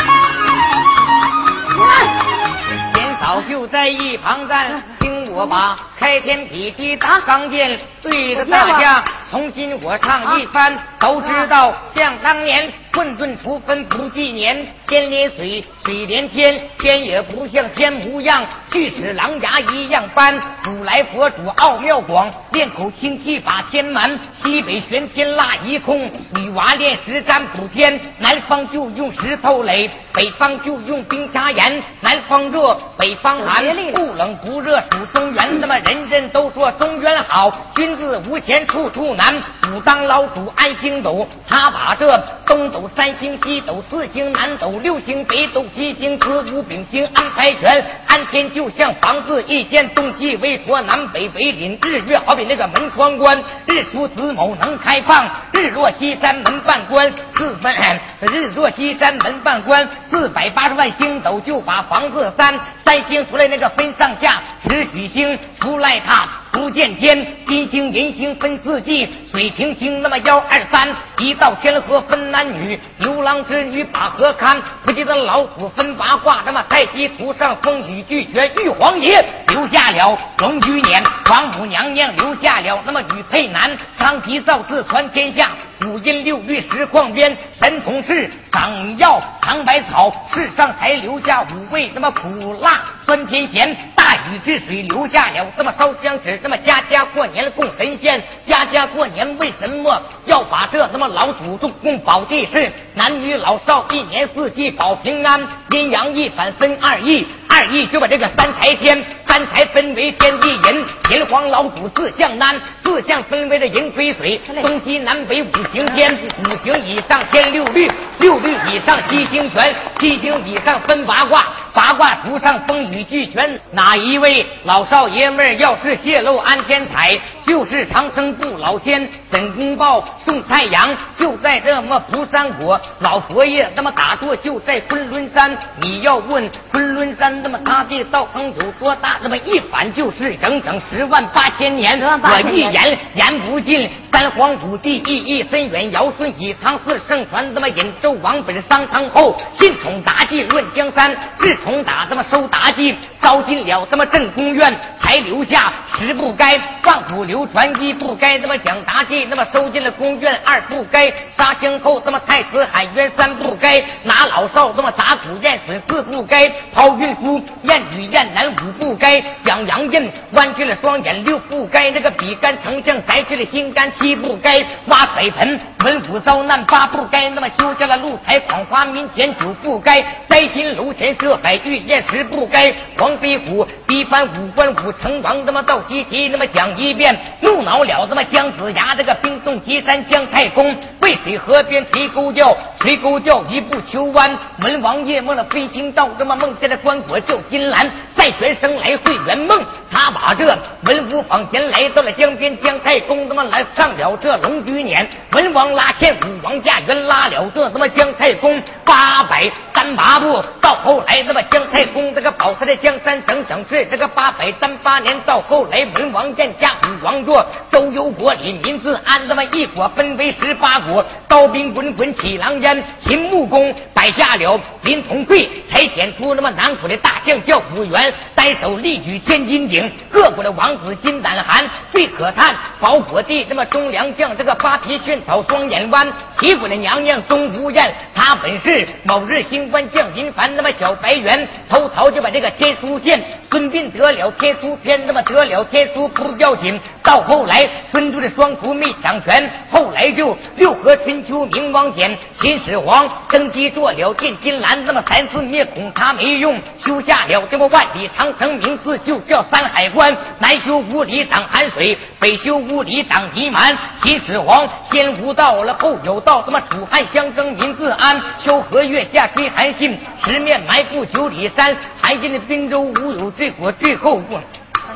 [2.95, 9.05] 天嫂就在一旁站，听我把开天辟地大钢剑对着大家。
[9.31, 20.35] 重新我唱一番，都知道像当年混沌初分不纪年，天连水，水连天，天也不像天模样，巨齿狼牙一样般。
[20.65, 39.15] 如来佛祖奥妙广，练口清气把天瞒，西北玄天拉一空，女娃炼石占卜天，南方就用石头垒，北方就用冰插岩，南方热，北方寒，不冷不热属中原，那么人人都说中原好，君子无钱处处。
[39.15, 39.35] 难
[39.73, 47.85] 武当老祖安星斗，他把这东三星、西斗四星、南斗六星、北斗七星、子午丙星安排全。
[48.07, 51.79] 安天就像房子一间，东西为托，南北为邻。
[51.83, 57.13] 日月好比那个门窗关，日出子卯能开放，日落西山门半关。
[57.35, 57.73] 四分
[58.21, 69.09] 日落西山门半关，四百八十万星斗就把房子三三星出来那个分上下，十许星出来它不见天，金星银星分四季。
[69.33, 74.61] 水平星那么幺二三，一到天河分男女，牛郎织女把河看。
[74.85, 85.51] 不记得老虎分八卦，那么太极图上风雨俱全，玉皇爷留下了龙居年，王母娘娘留下了那么女配男，长吉造字传天下。
[85.87, 93.77] 五音六律十矿边，神童是赏药尝百草，世上才留下五味，那么苦辣酸甜咸。
[93.95, 109.05] 大禹治水留下了这么烧香纸，那么家家过年供神仙，家家过年为什么要把这那么老祖宗供保地是男女老少一年四季保平安，阴阳一反分二义，二义就把这个三才天。
[109.29, 123.61] 三才分为天地人，天皇老祖四象南，四象分为这银水水，东西南北五行天，五行以上天六律，六律以上七星拳，七星以上分八卦，八卦图上风雨俱全。
[123.73, 127.17] 哪一位老少爷们要是泄露安天台，
[127.49, 129.09] 就是长生不老仙。
[129.33, 135.57] 沈公豹送太阳，就在这么蒲山国，老佛爷那么打坐就在昆仑山。
[135.81, 139.17] 你要问昆仑山那么他的道行有多大？
[139.23, 143.89] 那么一反就是整整十万八千年，我一言言不尽。
[144.13, 169.23] 三皇五帝意义深远，尧舜禹汤四圣传，那么引纣王本商汤后，信宠妲己论江山，自从打这么收妲己，招进了这么正宫院，才留下十不该，万古留传一不该，那么讲妲己那么收进了宫院，二不该杀香后，那么太子喊冤，三不该拿老少那么打鼓验损，四不该抛孕妇验女验男，五不该。
[169.45, 198.99] 讲杨印弯曲了双眼，六不该那个比干丞相摘去了心肝，七不该挖水盆，文武遭难，八不该那么修下了露台，广花民间，九不该摘金楼前设海御宴，十不该黄飞虎逼翻五官五成王，那么到西岐那么讲一遍，怒恼了那么姜子牙这个冰冻岐山姜太公，渭水河边垂钩钓，垂钩钓一步求弯，文王夜梦了飞行到那么梦见了关国救金兰，再玄生来。
[198.99, 200.45] 会圆梦，他把这
[200.83, 208.61] 文武坊前来到了江边，姜太公他妈来上了这龙居辇，文王拉欠武王驾原拉了这他妈姜太公。
[208.85, 228.79] 八百单八步，到后来他妈姜太公这个保他的江山整整是这个八百单八年，到后来文王见驾武王坐，周游国里民自安，那么一国分为十八国，刀兵滚滚起狼烟，秦穆公摆下了林同贵，才显出那么南国的大将叫武元，单手。
[228.79, 231.69] 力举千斤顶，各国的王子心胆寒。
[231.93, 236.11] 最可叹，保国帝这么忠良将，这个八蹄炫草双眼弯。
[236.39, 243.23] 齐国的娘娘钟无艳，她本是某日星官降临凡，那么小白猿偷桃就把这个天书献。
[243.51, 246.81] 孙膑得了天书篇，那么得了天书不要紧。
[247.03, 258.79] 到后来，孙都的双厨没抢权，后来就六合春秋明王显，秦始皇登基做了进金兰，那么三次灭孔他没用，修下了这么万里长城名。
[258.85, 263.77] 字就叫山海关，南修五里挡寒水，北修五里挡敌蛮。
[264.03, 268.21] 秦始皇先无道了，后有道，他妈楚汉相争民自安。
[268.39, 271.77] 秋和月下追韩信，十面埋伏九里山。
[272.01, 274.41] 韩信的兵州无有罪过，最后过。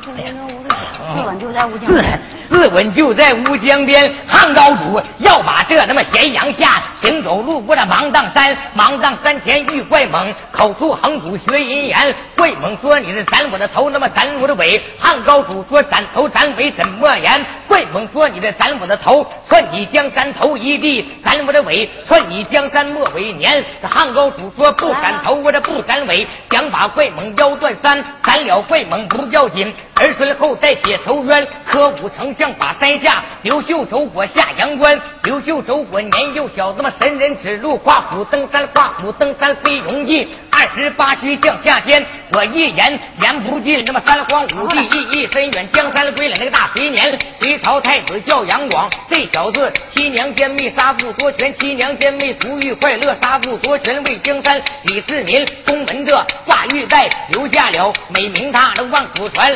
[0.01, 2.20] 自刎就在乌江边，
[2.51, 4.11] 自刎就在乌江边。
[4.26, 12.14] 汉高祖要把这他妈咸阳下，行走路过这芒砀山，芒砀山前遇怪猛，口出横骨学银言。
[12.36, 35.01] 怪猛说：“你是斩我的头，那么斩我的尾。”汉高祖说：“斩头斩尾怎么言？”怪猛说：“你这斩我的头，算你江山头一地；斩我的尾，算你江山末尾年。”这汉高祖说：“不斩头，我这不斩尾，想把怪猛腰断山，斩了怪猛不要紧。”儿孙后代解仇冤，科武丞相把山下，刘秀走过下阳关。
[35.24, 40.26] 刘秀走过年幼小，那么神人指路，跨虎登山，跨虎登山非容易。
[40.51, 43.85] 二十八须降下天，我一言言不尽。
[43.85, 47.18] 那么三皇五帝意义深远，江山归了那个大隋年。
[47.41, 54.61] 隋朝太子叫杨广，这小子七娘奸媚杀父夺权，七娘奸媚图欲快乐，杀父夺权为江山。
[54.85, 59.53] 李世民东门这挂玉带，留下了美名他的万古传。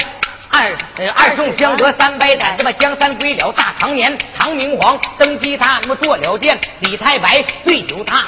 [0.57, 0.75] 二
[1.15, 4.17] 二宋相隔三百载，那么江山归了大唐年。
[4.39, 6.59] 唐明皇登基，他那么做了殿。
[6.81, 8.25] 李太白醉酒，他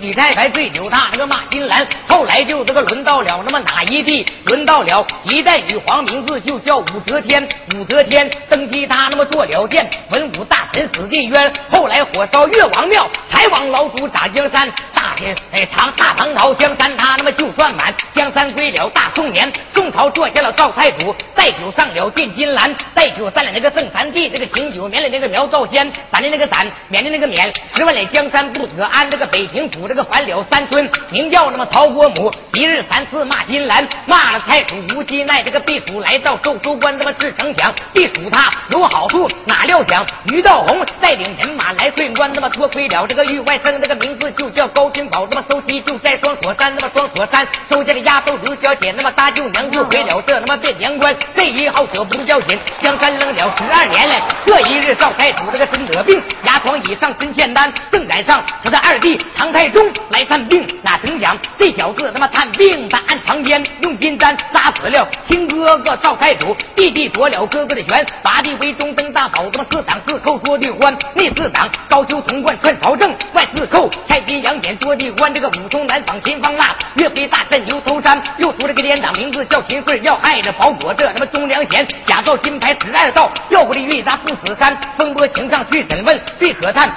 [0.00, 1.86] 李太白醉酒，他那个骂金兰。
[2.08, 4.26] 后来就这个轮到了那么哪一帝？
[4.46, 7.48] 轮到了一代女皇，名字就叫武则天。
[7.76, 9.88] 武则天登基，他那么做了殿。
[10.10, 11.52] 文武大臣死地冤。
[11.70, 14.68] 后来火烧越王庙，才王老祖打江山。
[14.98, 17.94] 大天哎唐大唐朝江山，他那么就算满。
[18.16, 19.50] 江山归了大宋年。
[19.72, 29.08] 宋朝坐下了赵太祖，带酒上了进金兰，带酒散了那个正三弟，这个醒酒免了那个苗兆仙，攒的那个攒，免的那个免，十万里江山不得安。
[29.08, 35.44] 这个北平府这个反了三村，名叫那么曹国母，一日三次骂金兰，骂了太祖无忌奈。
[35.44, 54.14] 这个避暑来到寿州关，他妈至城墙，避暑他有好处，哪料想于道洪带领人马来退关，那么多亏了这个玉外甥，这个名字就叫高金宝，那么收西就在双锁山，那么双锁山收下个丫头刘小姐，那么大舅娘就回了这他妈汴梁关，这一号可不要紧，江山扔了十二年了。
[54.46, 86.90] 这一日赵太祖这个孙得病，牙床以上身欠单，正赶上他的二弟唐太宗来探病，哪成想这小子他妈探病，他按床边用金丹扎死了亲哥哥赵太祖，弟弟夺了哥哥的权，八弟为中登大宝，他妈四党四寇捉地欢，内四党高俅童贯串朝政，外四寇太极杨戬捉地关，这个武松南访秦方腊，岳飞大战牛头山，又出了个连长，名字叫秦桧，要害着保国这他妈忠良贤，假造金牌十二道，要不的玉砸不死山，风波情上去审问，最可叹。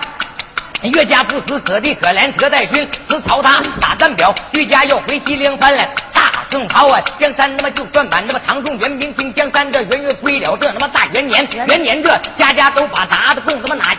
[0.84, 5.88] 岳家不死，舍弟可怜，车带军死曹他打战表，岳家要回西凉翻来。
[6.12, 13.91] 大宋朝啊，江山他妈就算满，他妈唐宋元明清江山这元月归了，这他妈大元年，元年这家家都把砸的供，他妈哪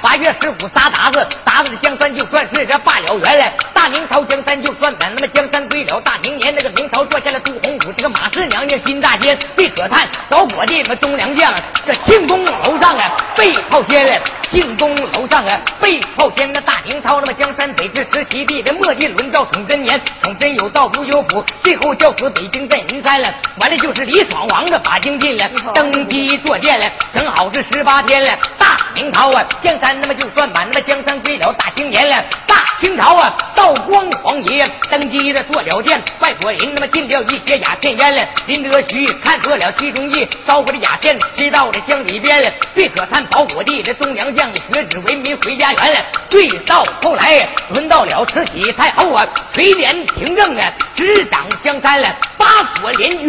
[0.00, 3.52] 八月十五杀鞑子，鞑子的江山就算是这罢了原来。
[3.72, 11.52] 大明朝江山就算满，那么江山归了大明年，那个明朝坐下了朱洪武，这个马四娘娘金大坚，被可叹保国的那么忠良将，
[11.86, 16.50] 这庆功楼上啊被炮天了，庆功楼上啊被炮天。
[16.52, 23.32] 那大明朝那么江山得是十七帝的末帝轮到崇祯年，崇祯有道无有府，最后叫死北京在银山了。
[23.60, 28.30] 完了就是李闯王的把京进了，登基坐殿了，正好是十八天了。
[28.58, 32.22] 大明朝啊，江山那么就算满，那么江山归了大清年了。
[32.46, 38.22] 大清朝啊，道光皇爷登基的坐了殿，外国人那么进了一些鸦片烟了。
[38.46, 42.50] 林则徐看错了其中意，烧火的鸦片吹到了江里边了。
[42.74, 46.00] 最可叹保火帝的忠良将，学子为民回家园了。
[46.30, 52.08] 对到后来轮到了慈禧太后啊，垂帘听政啊，执掌江山了。
[52.38, 53.28] 八国联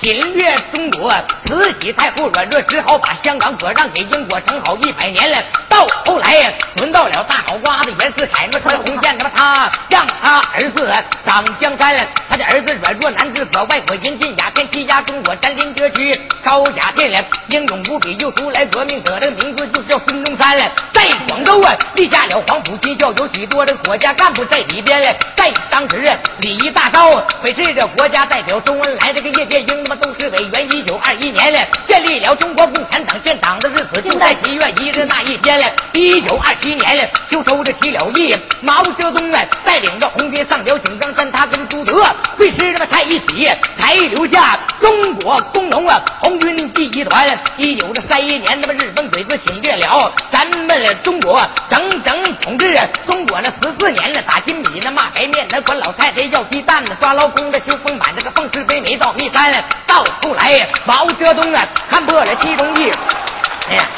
[0.00, 1.12] 侵略中国，
[1.46, 5.38] 慈禧太后软弱，只好把香港割让给英国，正好一百年了。
[5.68, 10.92] 到后来轮到了大脑瓜子袁世凯，那他的红线，那么他让他儿子
[11.24, 12.04] 掌江山了。
[12.28, 20.64] 他的儿子软弱难治，可外国我引进鸦片欺压中国，占领攫取烧鸦片了，英勇无比又出来革命者，这个名字就叫孙中山了。
[20.94, 25.14] 在广州啊，立下了黄埔军校，有许多的国家干部在里边了。
[25.36, 30.72] 在当时啊，礼仪大刀北是这国家代表周恩来，这个叶剑英他妈都是委员。
[30.72, 35.66] 一九二一年了，建立了中国共产党建党的日子，就在七月一日那一天了。
[35.92, 41.61] 一九二七年了，就收着起了义，毛泽东啊带领着红军上了井冈山，他跟
[42.62, 47.26] 朱德会师他妈在一起，才留下中国工农啊红军第一团。
[47.56, 52.72] 一九的三一年，他妈日本鬼子侵略了咱们中国，整整统治
[53.06, 59.52] 中国那十四年了，打金米那骂白面，那管老太太要鸡蛋呢，抓劳工的秋风满，这个奉是非没到密山。
[59.86, 62.92] 到后来毛泽东啊看破了其中意，
[63.70, 63.88] 哎呀。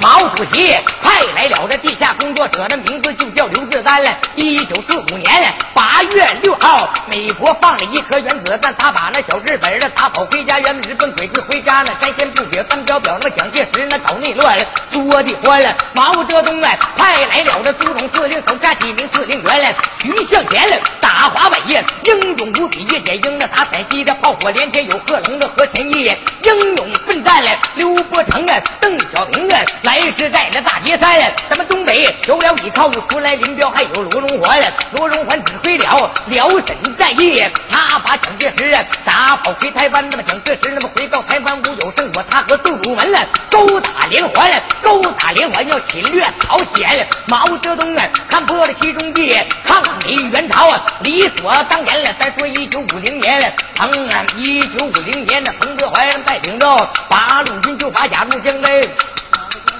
[0.00, 4.10] 毛主席派来了这地下工作者，那名字就叫刘志丹了。
[4.36, 15.74] 一九四五年八月六号，美国放了一颗原子弹，他把那小日本的打跑回家，原本日本鬼子回家呢，该先不表三表表，那蒋介石那搞内乱了，多的欢了。
[15.94, 19.68] 毛泽东啊，派来了这苏总司令手下几名司令员了，
[20.00, 26.10] 徐向前了，打华北呀，英勇无比；叶剑英那打陕西的炮火连天，有贺龙的何全义
[26.42, 31.20] 英勇奋战了，刘伯承啊，邓小平啊，来是在那大别山。
[31.48, 34.60] 咱们东北有了依靠，又出来林彪，还有罗荣桓。
[34.92, 38.72] 罗荣桓指挥了辽沈战役，他把蒋介石
[39.04, 40.08] 打跑回台湾。
[40.10, 43.18] 那么蒋介石那么回到台湾无有胜果，他和杜鲁门了
[43.50, 47.08] 勾打连环，勾打连环要侵略朝鲜。
[47.26, 52.12] 毛泽东啊，看破了其中计，抗美援朝啊，理所当然了。
[52.18, 58.80] 再说一九五零年，彭啊，一九五零年的彭德怀带领着八路军就把雅路江来。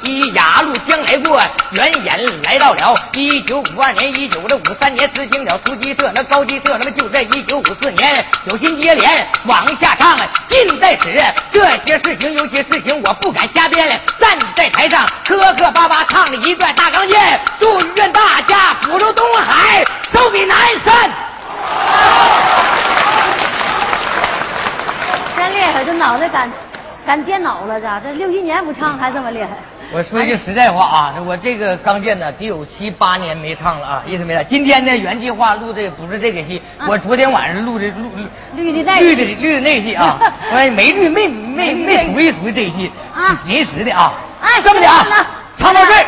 [0.05, 1.41] 一雅路将来过，
[1.71, 10.17] 原眼来到了一九五二年、一九的五三年，实行了突击社，那高级社，那么就在一九五四年，有心接连往下唱，
[10.49, 11.23] 近在史。
[11.53, 13.89] 这些事情，有些事情我不敢瞎编。
[14.19, 21.11] 站在台上磕磕巴巴唱了一段大钢剑，祝愿大家福如东海，寿比南山。
[25.37, 26.51] 真厉害，这脑袋敢
[27.07, 28.01] 敢电脑了，咋？
[28.01, 29.51] 这六七年不唱还这么厉害？
[29.95, 34.43] 我说一句实在话啊，我这个钢剑呢，得有七八年没唱了啊，意思没来。
[34.43, 38.11] 今天呢，原计划录的不是这个戏，我昨天晚上录的录
[38.57, 40.19] 绿的那绿的绿的那戏啊，
[40.51, 44.15] 我没绿没没没属于属于这戏，是临时的啊。
[44.41, 45.05] 哎，这么的啊，
[45.59, 46.05] 唱到这儿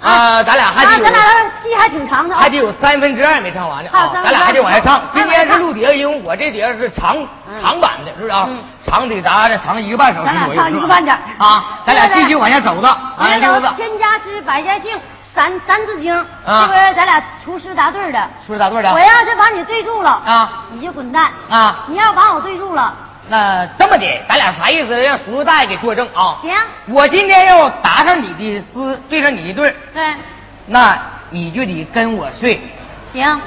[0.00, 1.22] 啊，咱俩还得有，咱俩
[1.62, 5.02] 戏还挺长的，还得有三分之二没唱完呢啊，咱俩还得往下唱。
[5.14, 7.16] 今天是录碟，因为我这碟是长
[7.62, 8.48] 长版的，是不是啊？
[8.86, 12.88] 长得咱长一个半小时左右，唱一个半点啊，咱俩继续往下走的。
[13.18, 14.98] 哎，刘子，天家诗，百家姓，
[15.34, 16.14] 三三字经，
[16.46, 18.90] 这不咱俩出师答对的，出师答对的。
[18.92, 21.30] 我要是把你对住了啊，你就滚蛋。
[21.50, 21.84] 啊！
[21.88, 22.94] 你要把我对住了，
[23.30, 25.00] 那这么的，咱俩啥意思？
[25.00, 26.36] 让叔叔大爷给作证啊！
[26.42, 26.52] 行，
[26.88, 30.14] 我今天要答上你的诗，对上你的对对，
[30.66, 30.98] 那
[31.30, 32.60] 你就得跟我睡。
[33.12, 33.40] 行，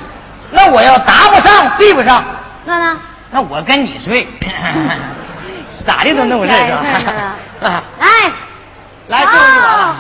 [0.52, 2.24] 那我要答不上，对不上，
[2.64, 2.98] 那呢？
[3.30, 4.26] 那我跟你睡。
[5.86, 6.80] 咋的都那么回事是吧？
[8.00, 8.32] 来，
[9.08, 9.98] 来，就是我了。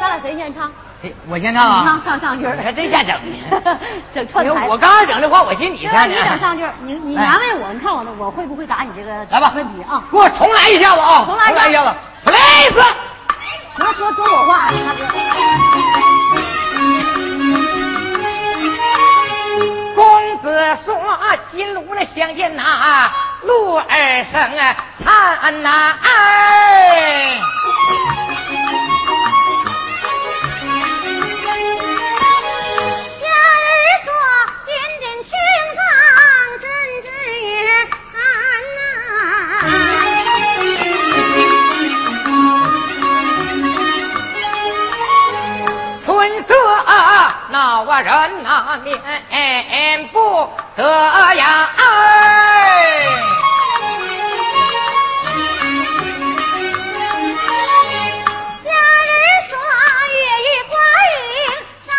[0.00, 0.72] 咱俩谁先唱？
[1.00, 1.14] 谁？
[1.28, 1.84] 我先唱啊！
[1.86, 3.16] 唱上上句还真下整
[4.14, 4.66] 整 串台。
[4.68, 6.14] 我刚才整这话，我寻你 唱呢。
[6.14, 10.02] 你整上句你你难为我，你看我我会不会答你这个来吧问题啊？
[10.10, 11.24] 给我重来一下子啊！
[11.26, 11.94] 重来一下子
[12.24, 12.84] ，please。
[13.76, 14.68] 别说中国话。
[19.94, 20.94] 公子说
[21.52, 23.10] ：“金炉的相见呐，
[23.42, 24.50] 鹿儿声
[25.04, 27.40] 叹呐哎。”
[47.90, 50.84] 我人哪面不得
[51.34, 51.70] 呀？
[58.62, 59.10] 家人
[59.50, 59.58] 说
[60.06, 60.72] 月与挂
[61.16, 61.18] 影
[61.84, 61.90] 上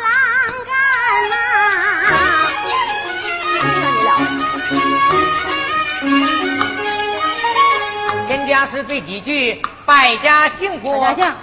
[0.00, 0.08] 栏
[0.64, 0.72] 杆
[8.70, 9.60] 是对几句。
[9.84, 10.98] 百家姓过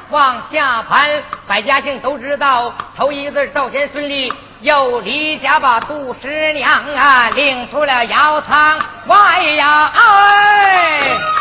[0.10, 11.35] 往下盘，百家姓都知道，头一个字赵钱孙李，又离家把杜十娘啊领出了窑仓外呀哎。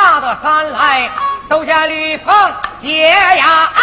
[0.00, 1.10] 下到山来，
[1.46, 2.32] 收下吕鹏、
[2.80, 3.80] 姐呀，哎，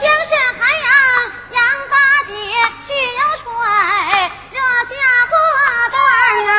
[0.00, 0.86] 江是海洋，
[1.50, 1.60] 杨
[1.90, 1.94] 大
[2.28, 2.32] 姐
[2.86, 3.50] 去游水，
[4.52, 4.56] 这
[4.94, 5.34] 下个
[5.90, 5.96] 对
[6.48, 6.50] 啊。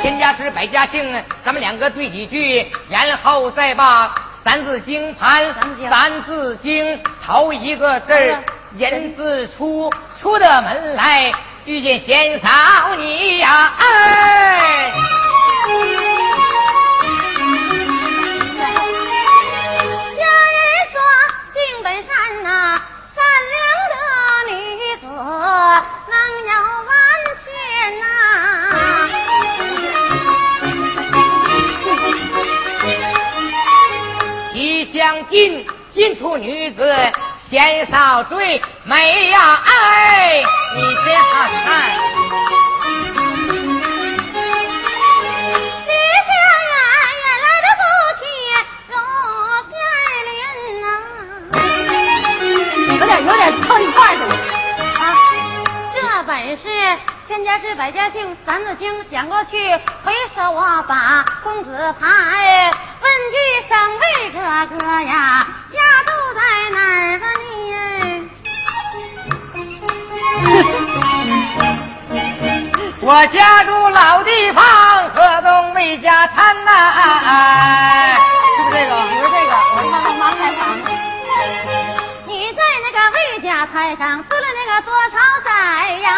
[0.00, 4.14] 千家是百家姓，咱们两个对几句，然后再把。
[4.44, 5.54] 三字经盘。
[5.90, 8.12] 三字经头一个字，
[8.76, 9.90] 人字出，
[10.20, 11.32] 出的门来
[11.64, 14.92] 遇见贤嫂你呀，哎。
[20.16, 20.22] 将
[21.54, 22.18] 进进出
[24.48, 24.52] 女
[25.00, 25.12] 子，贤嫂
[25.80, 25.93] 最
[38.86, 39.62] 美呀！
[39.64, 40.42] 哎，
[40.74, 41.24] 你别看
[41.64, 41.66] 看，
[45.86, 45.92] 李
[46.26, 46.68] 家人
[47.24, 47.82] 原来的夫
[48.20, 48.22] 妻
[48.88, 48.92] 如
[52.98, 54.32] 有点有点凑一块去了。
[55.00, 55.02] 啊，
[55.94, 56.62] 这本是
[57.26, 59.56] 千家诗百家姓，三字经讲过去，
[60.04, 62.70] 回首我把公子排。
[63.14, 63.38] 问句
[63.68, 64.38] 上位哥
[64.76, 66.40] 哥呀，家住在
[66.72, 67.46] 哪儿吧你？
[73.00, 74.64] 我家住老地方，
[75.10, 76.70] 河东魏家滩呐。
[78.56, 78.90] 是不是这个？
[78.96, 80.60] 不是这个，我他妈妈开场。
[82.26, 85.50] 你在那个魏家滩上做了那个多少载
[86.00, 86.08] 呀？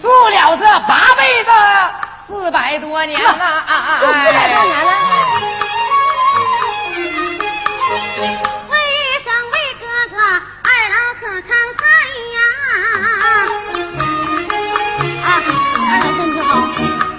[0.00, 1.50] 住了这八辈子，
[2.50, 4.92] 四百多年了， 四百多年了。
[8.68, 8.74] 为
[9.22, 10.18] 生为哥哥，
[10.64, 11.48] 二老可慷
[11.78, 11.80] 慨
[12.34, 12.38] 呀！
[15.22, 15.28] 啊，
[15.78, 16.50] 二老身体好。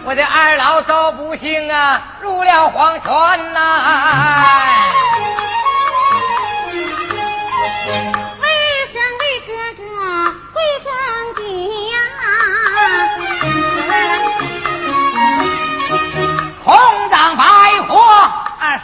[0.04, 3.10] 我的二老遭不幸啊，入了黄泉
[3.54, 3.58] 呐。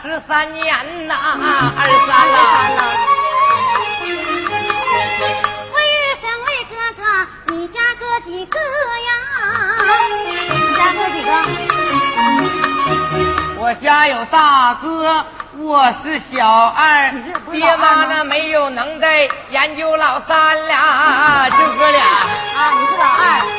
[0.08, 0.74] 十三年
[1.06, 1.14] 呐，
[1.78, 2.40] 二十三了。
[5.76, 5.78] 为
[6.22, 7.04] 生为哥哥，
[7.52, 9.12] 你家哥几个呀？
[10.50, 11.30] 你家哥几个？
[13.60, 15.26] 我家有大哥，
[15.58, 17.12] 我是小二，
[17.52, 22.02] 爹妈呢没有能耐研究老三俩，就哥俩。
[22.02, 23.57] 啊，你是老二。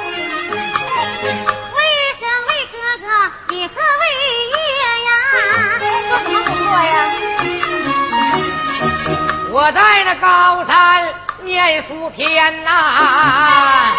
[9.59, 13.93] 我在那高山念书篇呐，啊，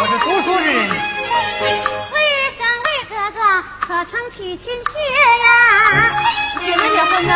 [0.00, 0.90] 我是读书之人。
[1.60, 1.70] 为
[2.58, 3.38] 生为哥哥，
[3.80, 4.90] 可曾娶亲妾
[5.46, 5.52] 呀？
[6.58, 7.32] 结没结婚呢？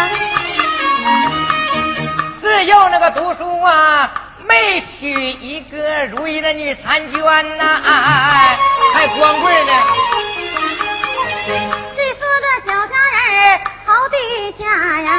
[2.43, 4.11] 自幼那个读书啊，
[4.49, 7.81] 没娶一个如意的女婵娟呐，
[8.93, 9.73] 还光棍呢。
[11.95, 12.97] 最说的小家
[13.31, 14.17] 人好地
[14.59, 15.13] 下呀！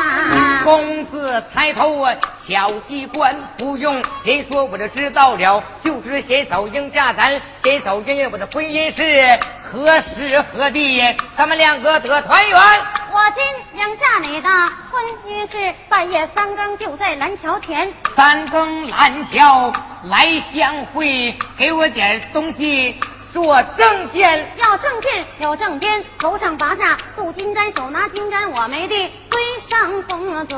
[0.65, 0.94] 公
[1.25, 2.13] 子抬头啊，
[2.47, 11.01] 小机关不用谁说我就知道了，就是先手应嫁咱，先手应我的婚姻是何时何地？
[11.35, 12.59] 咱们两个得团圆。
[13.11, 14.49] 我今应嫁你的
[14.91, 19.73] 婚约是半夜三更就在蓝桥前，三更蓝桥
[20.03, 22.95] 来相会，给我点东西。
[23.33, 28.95] 做证件，要证件有证件，头上拔下镀金簪，手拿金簪，我没的
[29.29, 30.55] 尊上公子。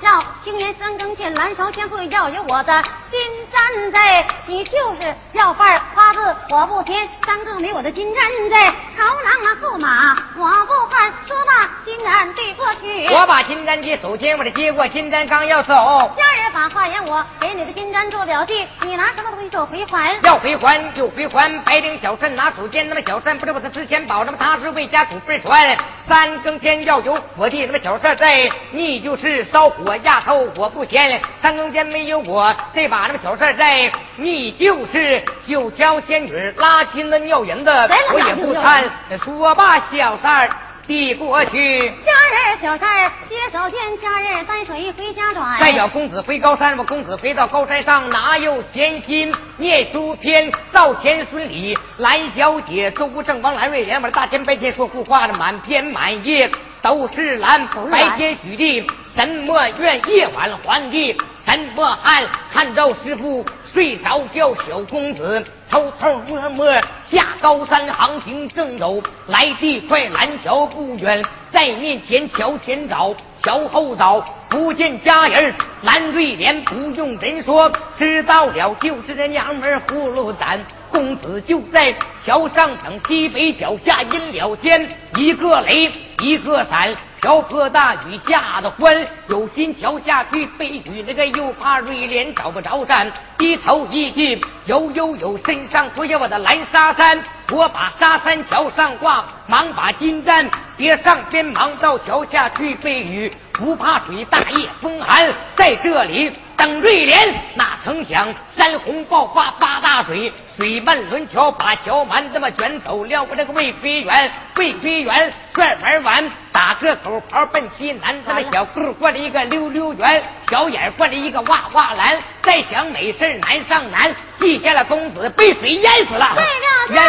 [0.00, 3.98] 要青年三更见蓝朝先会，要有我的金簪子。
[4.46, 7.08] 你就是要饭花字，我不填。
[7.24, 8.54] 三更没我的金簪子，
[8.96, 11.12] 朝郎啊驸马我不换。
[11.26, 15.74] 说罢金簪递过去，我把金簪接手间，我的接过金簪刚要走，
[16.16, 20.18] 家人把话言我给你的金簪做表记，你拿什么东西做回还？
[20.24, 22.18] 要回还就回还，白领小。
[22.18, 25.78] 朕拿手尖，那么小三不知我的值钱宝，那么他是为家祖辈传。
[26.08, 31.22] 三更天要有我的那么小事在，你就是烧火压头我不嫌。
[31.40, 37.70] 三更天没有我这把那个小事在，你就是九条仙女拉金的尿银子，
[38.12, 38.84] 我也不贪。
[39.24, 40.50] 说罢小三儿。
[40.88, 45.60] 递过去，家人小三儿接手见家人担水回家转。
[45.60, 50.50] 代表公子回高山，我公子回到高山上，哪有闲心念书篇？
[50.72, 57.66] 赵钱孙李蓝小姐，周正王蓝瑞莲，我大天白天说胡话的满篇满页都是蓝。
[57.92, 60.00] 白天许地什么愿？
[60.08, 61.14] 夜晚还地
[61.48, 62.22] 什么汉？
[62.52, 65.42] 看到师傅睡着觉，小公子。
[65.70, 66.72] 偷偷摸摸
[67.10, 80.58] 下高山，航行正走，来地快，蓝桥不远，在面前桥前找，桥后找，不见家人蓝瑞莲不用人说，知道了就是这娘们葫芦胆。
[80.90, 81.94] 公子就在
[82.24, 85.92] 桥上等，西北脚下阴了天，一个雷，
[86.22, 86.94] 一个闪。
[87.20, 106.32] 瓢泼大雨下的欢，有心桥下去背雨，那个又怕瑞莲找不着山，低头一进，悠悠有身上脱下我的蓝纱衫，我把纱衫桥上挂，忙把金簪别上边，忙到桥下去背雨，不怕水，大夜风寒，在这里。
[106.58, 107.16] 等瑞莲，
[107.54, 113.22] 哪曾想山洪爆发发大水，水漫轮桥，把桥满这么卷走了。
[113.30, 118.20] 我这个魏飞元，魏飞元转玩完，打个口跑奔西南。
[118.26, 122.18] 这么小裤换了一个溜溜圆，小眼灌了一个哇哇蓝。
[122.42, 126.34] 再想美事难上难，记下了公子被水淹死了。
[126.36, 127.04] 为了这儿，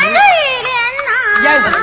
[0.00, 0.18] 瑞
[0.62, 0.72] 莲
[1.04, 1.10] 呐，
[1.44, 1.76] 淹死了。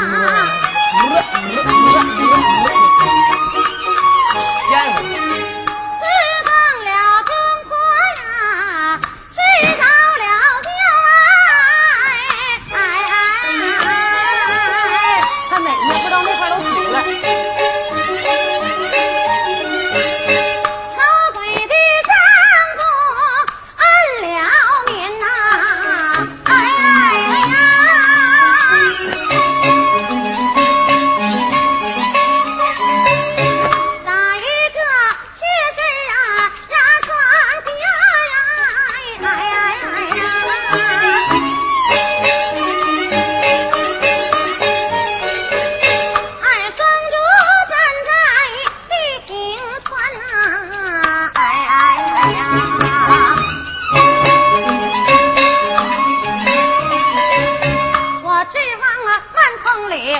[60.05, 60.11] 我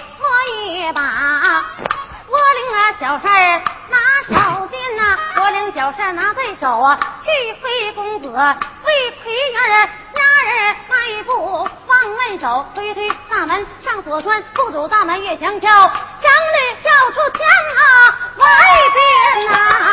[0.64, 1.02] 一把，
[2.30, 3.98] 我领了小扇儿拿
[4.30, 8.30] 手尖呐，我领小扇儿拿在手啊，去飞公子，
[8.82, 17.84] 会陪人儿，家儿迈步往外走，推推大门上左穿，不走大门越墙跳，长女跳出墙啊，
[18.38, 18.46] 外
[18.94, 19.93] 边呐。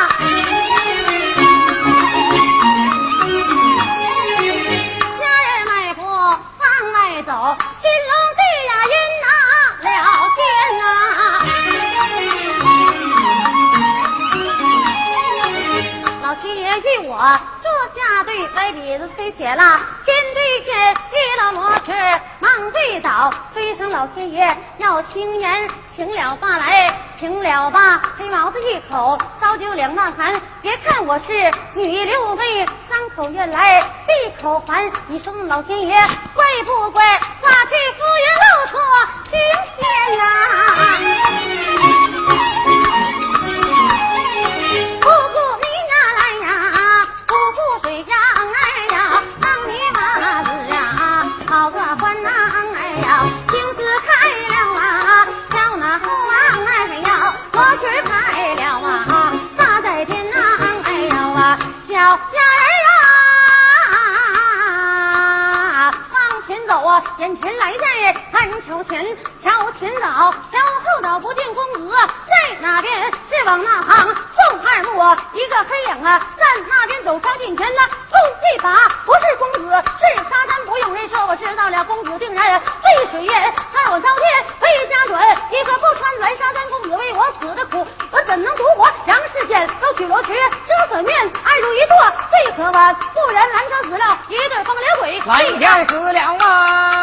[18.91, 19.63] 椅子谁写了
[20.05, 21.93] 天对天，地老罗去，
[22.41, 31.33] 忙对早，催声老天爷要听言，请了罢来，请了吧，黑毛子一口烧酒两大坛，别看我是
[31.77, 35.95] 女六辈，张口愿来闭口还，你说老天爷
[36.35, 37.01] 怪不怪？
[37.07, 38.77] 话去浮云露出
[39.31, 39.39] 青
[39.77, 41.10] 天、啊！
[67.21, 69.05] 眼前来在看桥前，
[69.45, 71.95] 桥前倒，桥后倒，不见公子
[72.27, 73.13] 在哪边？
[73.29, 78.19] 是往那旁送二目，一个黑影啊，站那边走上近前了，冲
[78.55, 78.73] 一把，
[79.05, 88.91] 不是公子，是沙山，不用人说，我知道了，公子定然醉水淹，看我朝天飞家准，一个不穿蓝纱衫，公子为我死的苦，我怎能独活？
[89.05, 90.35] 杨世贤都取罗裙
[90.67, 91.15] 遮粉面，
[91.45, 91.97] 二路一座
[92.31, 97.00] 最可挽，不然蓝车死了一对风流鬼，蓝天死了啊，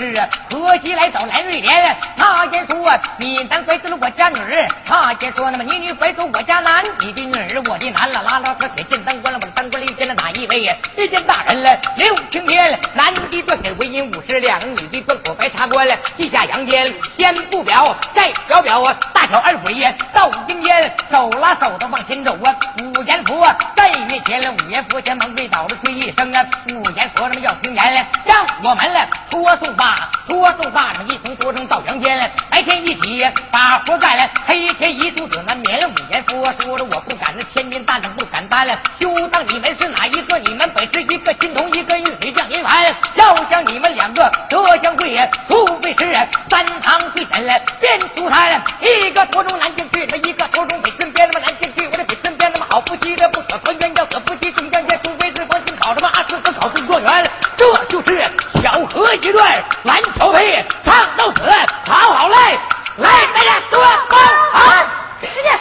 [0.00, 7.60] 找魏学士，河西来找蓝瑞莲，他先说你男拐走了我家女儿，他先说那么你女拐走我家男，你的女儿。
[7.68, 10.74] 我的男了，拉拉车铁进当官了，我当官里见了哪一位呀？
[10.96, 23.46] 遇见大人了，刘青天，男的赚钱为银五十两，女的赚口白茶官了，地下阳间，先不表，再表表啊，大小二鬼呀到阴间，手拉手的往前走啊，五阎佛
[23.76, 27.28] 在面前了，五阎佛前忙跪倒了吹一声啊，五阎佛
[27.82, 40.38] 那么要听言，让我们来拖送吧，拖送吧，一同拖成到阳间来，白天一起把活干了，黑天一肚子难眠，五阎佛说了我不敢，那千斤大的不敢担了，就当你们是哪一个？
[40.40, 46.12] 你们本是一个金童，一个玉女降临凡，要将你们两个得相会，除非是
[46.50, 50.39] 三堂会审来，变出他来一个拖中南京去，那么一个
[58.02, 58.22] 就是
[58.62, 61.42] 小河一段蓝桥配，唱到此，
[61.86, 62.58] 好好来，
[62.96, 64.18] 来大家多帮
[64.52, 64.84] 好，
[65.20, 65.58] 再见。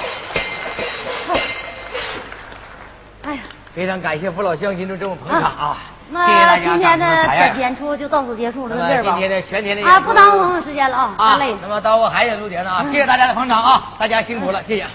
[3.75, 5.77] 非常感谢父老乡亲的这么捧场啊！
[6.09, 11.55] 那谢谢大家，今天的演出就到此结束了，那么这儿吧今天的全天的啊，演出不耽误我们时间了啊，啊太累。
[11.61, 14.85] 那么到我还得录节呢啊，谢谢大家的捧场啊，大家辛苦了，谢谢。